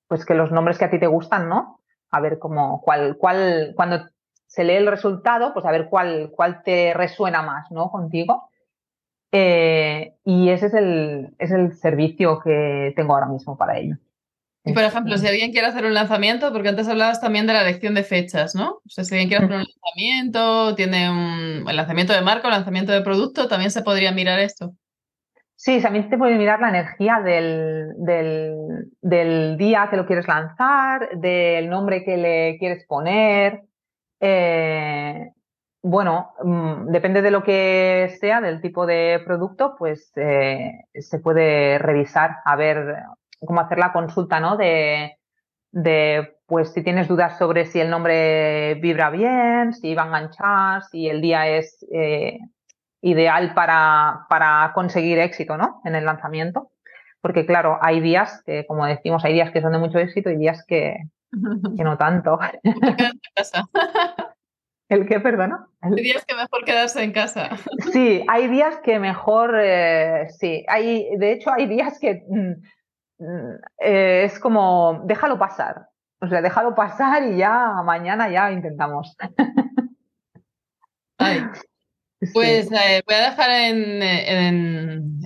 pues 0.06 0.24
que 0.24 0.34
los 0.34 0.52
nombres 0.52 0.78
que 0.78 0.84
a 0.84 0.90
ti 0.90 1.00
te 1.00 1.08
gustan, 1.08 1.48
¿no? 1.48 1.80
A 2.12 2.20
ver 2.20 2.38
cómo, 2.38 2.80
cuál, 2.80 3.16
cuál, 3.18 3.72
cuando 3.74 4.04
se 4.46 4.62
lee 4.62 4.74
el 4.74 4.86
resultado, 4.86 5.52
pues 5.52 5.66
a 5.66 5.72
ver 5.72 5.88
cuál, 5.90 6.30
cuál 6.30 6.62
te 6.62 6.94
resuena 6.94 7.42
más, 7.42 7.72
¿no? 7.72 7.90
Contigo. 7.90 8.48
Eh, 9.32 10.14
y 10.24 10.48
ese 10.50 10.66
es 10.66 10.74
el, 10.74 11.34
es 11.40 11.50
el 11.50 11.72
servicio 11.72 12.38
que 12.38 12.92
tengo 12.94 13.14
ahora 13.14 13.26
mismo 13.26 13.56
para 13.56 13.78
ello. 13.78 13.96
Y 14.64 14.72
por 14.72 14.84
ejemplo, 14.84 15.18
si 15.18 15.26
alguien 15.26 15.50
quiere 15.50 15.66
hacer 15.66 15.84
un 15.84 15.94
lanzamiento, 15.94 16.52
porque 16.52 16.68
antes 16.68 16.86
hablabas 16.86 17.20
también 17.20 17.46
de 17.46 17.52
la 17.52 17.62
elección 17.62 17.94
de 17.94 18.04
fechas, 18.04 18.54
¿no? 18.54 18.74
O 18.74 18.88
sea, 18.88 19.02
si 19.02 19.14
alguien 19.14 19.28
quiere 19.28 19.44
hacer 19.44 19.56
un 19.56 19.64
lanzamiento, 19.64 20.74
tiene 20.76 21.10
un 21.10 21.68
el 21.68 21.76
lanzamiento 21.76 22.12
de 22.12 22.22
marca 22.22 22.46
o 22.46 22.50
lanzamiento 22.50 22.92
de 22.92 23.02
producto, 23.02 23.48
también 23.48 23.72
se 23.72 23.82
podría 23.82 24.12
mirar 24.12 24.38
esto. 24.38 24.72
Sí, 25.56 25.80
también 25.80 26.08
se 26.10 26.18
puede 26.18 26.36
mirar 26.36 26.60
la 26.60 26.70
energía 26.70 27.20
del, 27.24 27.92
del, 29.00 29.56
día 29.56 29.88
que 29.90 29.96
lo 29.96 30.06
quieres 30.06 30.26
lanzar, 30.26 31.10
del 31.18 31.68
nombre 31.68 32.04
que 32.04 32.16
le 32.16 32.58
quieres 32.58 32.84
poner. 32.86 33.62
Eh, 34.20 35.30
bueno, 35.82 36.32
mm, 36.42 36.90
depende 36.90 37.22
de 37.22 37.30
lo 37.30 37.44
que 37.44 38.16
sea, 38.20 38.40
del 38.40 38.60
tipo 38.60 38.86
de 38.86 39.20
producto, 39.24 39.76
pues 39.78 40.12
eh, 40.16 40.84
se 40.94 41.18
puede 41.20 41.78
revisar 41.78 42.38
a 42.44 42.56
ver 42.56 42.96
cómo 43.46 43.60
hacer 43.60 43.78
la 43.78 43.92
consulta, 43.92 44.40
¿no? 44.40 44.56
De, 44.56 45.16
de, 45.70 46.36
pues, 46.46 46.72
si 46.72 46.82
tienes 46.82 47.08
dudas 47.08 47.38
sobre 47.38 47.66
si 47.66 47.80
el 47.80 47.90
nombre 47.90 48.74
vibra 48.76 49.10
bien, 49.10 49.72
si 49.72 49.94
va 49.94 50.04
a 50.04 50.06
enganchar, 50.06 50.82
si 50.84 51.08
el 51.08 51.20
día 51.20 51.48
es 51.48 51.84
eh, 51.92 52.38
ideal 53.00 53.54
para, 53.54 54.26
para 54.28 54.72
conseguir 54.74 55.18
éxito, 55.18 55.56
¿no? 55.56 55.80
En 55.84 55.94
el 55.94 56.04
lanzamiento. 56.04 56.70
Porque, 57.20 57.46
claro, 57.46 57.78
hay 57.80 58.00
días 58.00 58.42
que, 58.44 58.66
como 58.66 58.84
decimos, 58.86 59.24
hay 59.24 59.32
días 59.34 59.50
que 59.50 59.62
son 59.62 59.72
de 59.72 59.78
mucho 59.78 59.98
éxito 59.98 60.28
y 60.30 60.36
días 60.36 60.64
que, 60.66 60.96
que 61.76 61.84
no 61.84 61.96
tanto. 61.96 62.38
¿El 64.88 65.06
qué, 65.06 65.20
perdona? 65.20 65.68
Hay 65.80 65.92
días 65.92 66.24
que 66.26 66.34
mejor 66.34 66.64
quedarse 66.66 67.02
en 67.02 67.12
casa. 67.12 67.56
Sí, 67.92 68.22
hay 68.28 68.48
días 68.48 68.76
que 68.84 68.98
mejor, 68.98 69.58
eh, 69.58 70.26
sí, 70.38 70.66
hay, 70.68 71.16
de 71.16 71.32
hecho 71.32 71.50
hay 71.50 71.66
días 71.66 71.98
que 71.98 72.22
mm, 72.28 72.52
eh, 73.78 74.24
es 74.24 74.38
como, 74.38 75.02
déjalo 75.04 75.38
pasar, 75.38 75.88
o 76.20 76.26
sea, 76.28 76.42
déjalo 76.42 76.74
pasar 76.74 77.24
y 77.24 77.36
ya 77.38 77.82
mañana 77.84 78.30
ya 78.30 78.52
intentamos. 78.52 79.16
Pues 82.32 82.70
eh, 82.70 83.02
voy 83.04 83.16
a 83.16 83.30
dejar 83.30 83.50
en, 83.50 84.02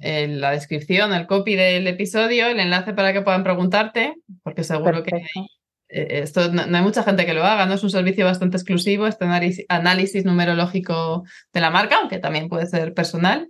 en, 0.00 0.40
la 0.40 0.52
descripción, 0.52 1.12
el 1.12 1.26
copy 1.26 1.54
del 1.54 1.86
episodio, 1.86 2.46
el 2.46 2.58
enlace 2.58 2.94
para 2.94 3.12
que 3.12 3.20
puedan 3.20 3.44
preguntarte, 3.44 4.14
porque 4.42 4.64
seguro 4.64 5.02
que 5.02 5.22
eh, 5.88 6.20
esto 6.22 6.50
no, 6.52 6.62
hay 6.62 6.82
mucha 6.82 7.02
gente 7.02 7.26
que 7.26 7.34
lo 7.34 7.44
haga, 7.44 7.66
¿no? 7.66 7.74
Es 7.74 7.84
un 7.84 7.90
servicio 7.90 8.24
bastante 8.24 8.56
exclusivo, 8.56 9.06
este 9.06 9.26
análisis, 9.68 10.24
numerológico 10.24 11.24
de 11.52 11.60
la 11.60 11.70
marca, 11.70 11.96
aunque 11.98 12.18
también 12.18 12.48
puede 12.48 12.66
ser 12.66 12.94
personal. 12.94 13.48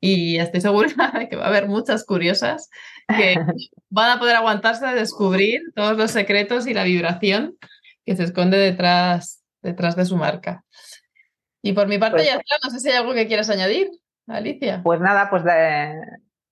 Y 0.00 0.38
estoy 0.38 0.60
segura 0.60 0.88
de 1.18 1.28
que 1.28 1.36
va 1.36 1.46
a 1.46 1.48
haber 1.48 1.66
muchas 1.68 2.04
curiosas 2.04 2.70
que 3.08 3.34
van 3.90 4.10
a 4.10 4.18
poder 4.18 4.36
aguantarse 4.36 4.86
a 4.86 4.94
descubrir 4.94 5.62
todos 5.74 5.96
los 5.96 6.10
secretos 6.10 6.66
y 6.66 6.74
la 6.74 6.84
vibración 6.84 7.56
que 8.04 8.16
se 8.16 8.24
esconde 8.24 8.58
detrás, 8.58 9.42
detrás 9.62 9.96
de 9.96 10.04
su 10.04 10.16
marca. 10.16 10.64
Y 11.62 11.72
por 11.72 11.88
mi 11.88 11.98
parte 11.98 12.16
pues 12.16 12.26
ya 12.26 12.34
está, 12.34 12.56
no 12.62 12.70
sé 12.70 12.80
si 12.80 12.90
hay 12.90 12.96
algo 12.96 13.14
que 13.14 13.26
quieras 13.26 13.48
añadir, 13.48 13.88
Alicia. 14.26 14.82
Pues 14.82 15.00
nada, 15.00 15.30
pues 15.30 15.42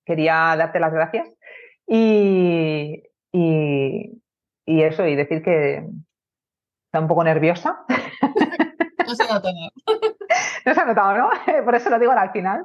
quería 0.05 0.55
darte 0.57 0.81
las 0.81 0.93
gracias 0.93 1.29
y, 1.87 3.03
y 3.33 4.83
eso, 4.83 5.07
y 5.07 5.15
decir 5.15 5.43
que 5.43 5.85
está 6.87 7.01
un 7.01 7.09
poco 7.09 7.25
nerviosa. 7.25 7.85
No 9.07 9.15
se 9.15 9.23
ha 9.25 9.35
notado. 9.35 9.55
No 10.65 10.75
se 10.75 10.81
ha 10.81 10.85
notado, 10.85 11.19
¿no? 11.19 11.31
Por 11.65 11.75
eso 11.75 11.91
lo 11.91 11.99
digo 11.99 12.13
al 12.13 12.33
final. 12.33 12.65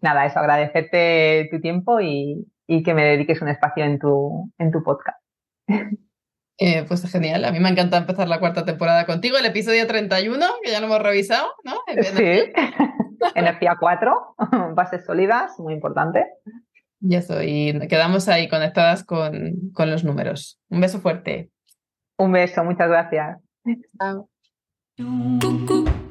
Nada, 0.00 0.26
eso, 0.26 0.38
agradecerte 0.38 1.48
tu 1.50 1.60
tiempo 1.60 2.00
y, 2.00 2.46
que 2.82 2.94
me 2.94 3.04
dediques 3.04 3.42
un 3.42 3.48
espacio 3.48 3.84
en 3.84 3.98
tu, 3.98 4.52
en 4.58 4.70
tu 4.70 4.82
podcast. 4.82 5.18
Eh, 6.62 6.84
pues 6.86 7.10
genial, 7.10 7.44
a 7.46 7.52
mí 7.52 7.58
me 7.58 7.70
encanta 7.70 7.96
empezar 7.96 8.28
la 8.28 8.38
cuarta 8.38 8.66
temporada 8.66 9.06
contigo, 9.06 9.38
el 9.38 9.46
episodio 9.46 9.86
31, 9.86 10.46
que 10.62 10.70
ya 10.70 10.80
lo 10.80 10.86
hemos 10.86 11.02
revisado, 11.02 11.48
¿no? 11.64 11.72
Sí, 12.02 12.52
energía 13.34 13.76
4, 13.80 14.34
bases 14.74 15.04
sólidas, 15.06 15.58
muy 15.58 15.72
importante. 15.72 16.26
Y 17.00 17.16
eso, 17.16 17.42
y 17.42 17.78
quedamos 17.88 18.28
ahí 18.28 18.46
conectadas 18.48 19.04
con, 19.04 19.72
los 19.74 20.04
números. 20.04 20.60
Un 20.68 20.82
beso 20.82 21.00
fuerte. 21.00 21.50
Un 22.18 22.32
beso, 22.32 22.62
muchas 22.62 22.88
gracias. 22.88 23.38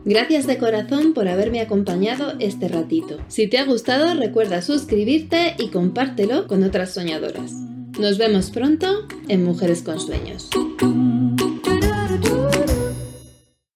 Gracias 0.09 0.47
de 0.47 0.57
corazón 0.57 1.13
por 1.13 1.27
haberme 1.27 1.61
acompañado 1.61 2.33
este 2.39 2.67
ratito. 2.67 3.19
Si 3.27 3.45
te 3.45 3.59
ha 3.59 3.63
gustado, 3.63 4.15
recuerda 4.15 4.63
suscribirte 4.63 5.53
y 5.59 5.69
compártelo 5.69 6.47
con 6.47 6.63
otras 6.63 6.95
soñadoras. 6.95 7.51
Nos 7.99 8.17
vemos 8.17 8.49
pronto 8.49 8.87
en 9.27 9.43
Mujeres 9.43 9.83
con 9.83 9.99
Sueños. 9.99 10.49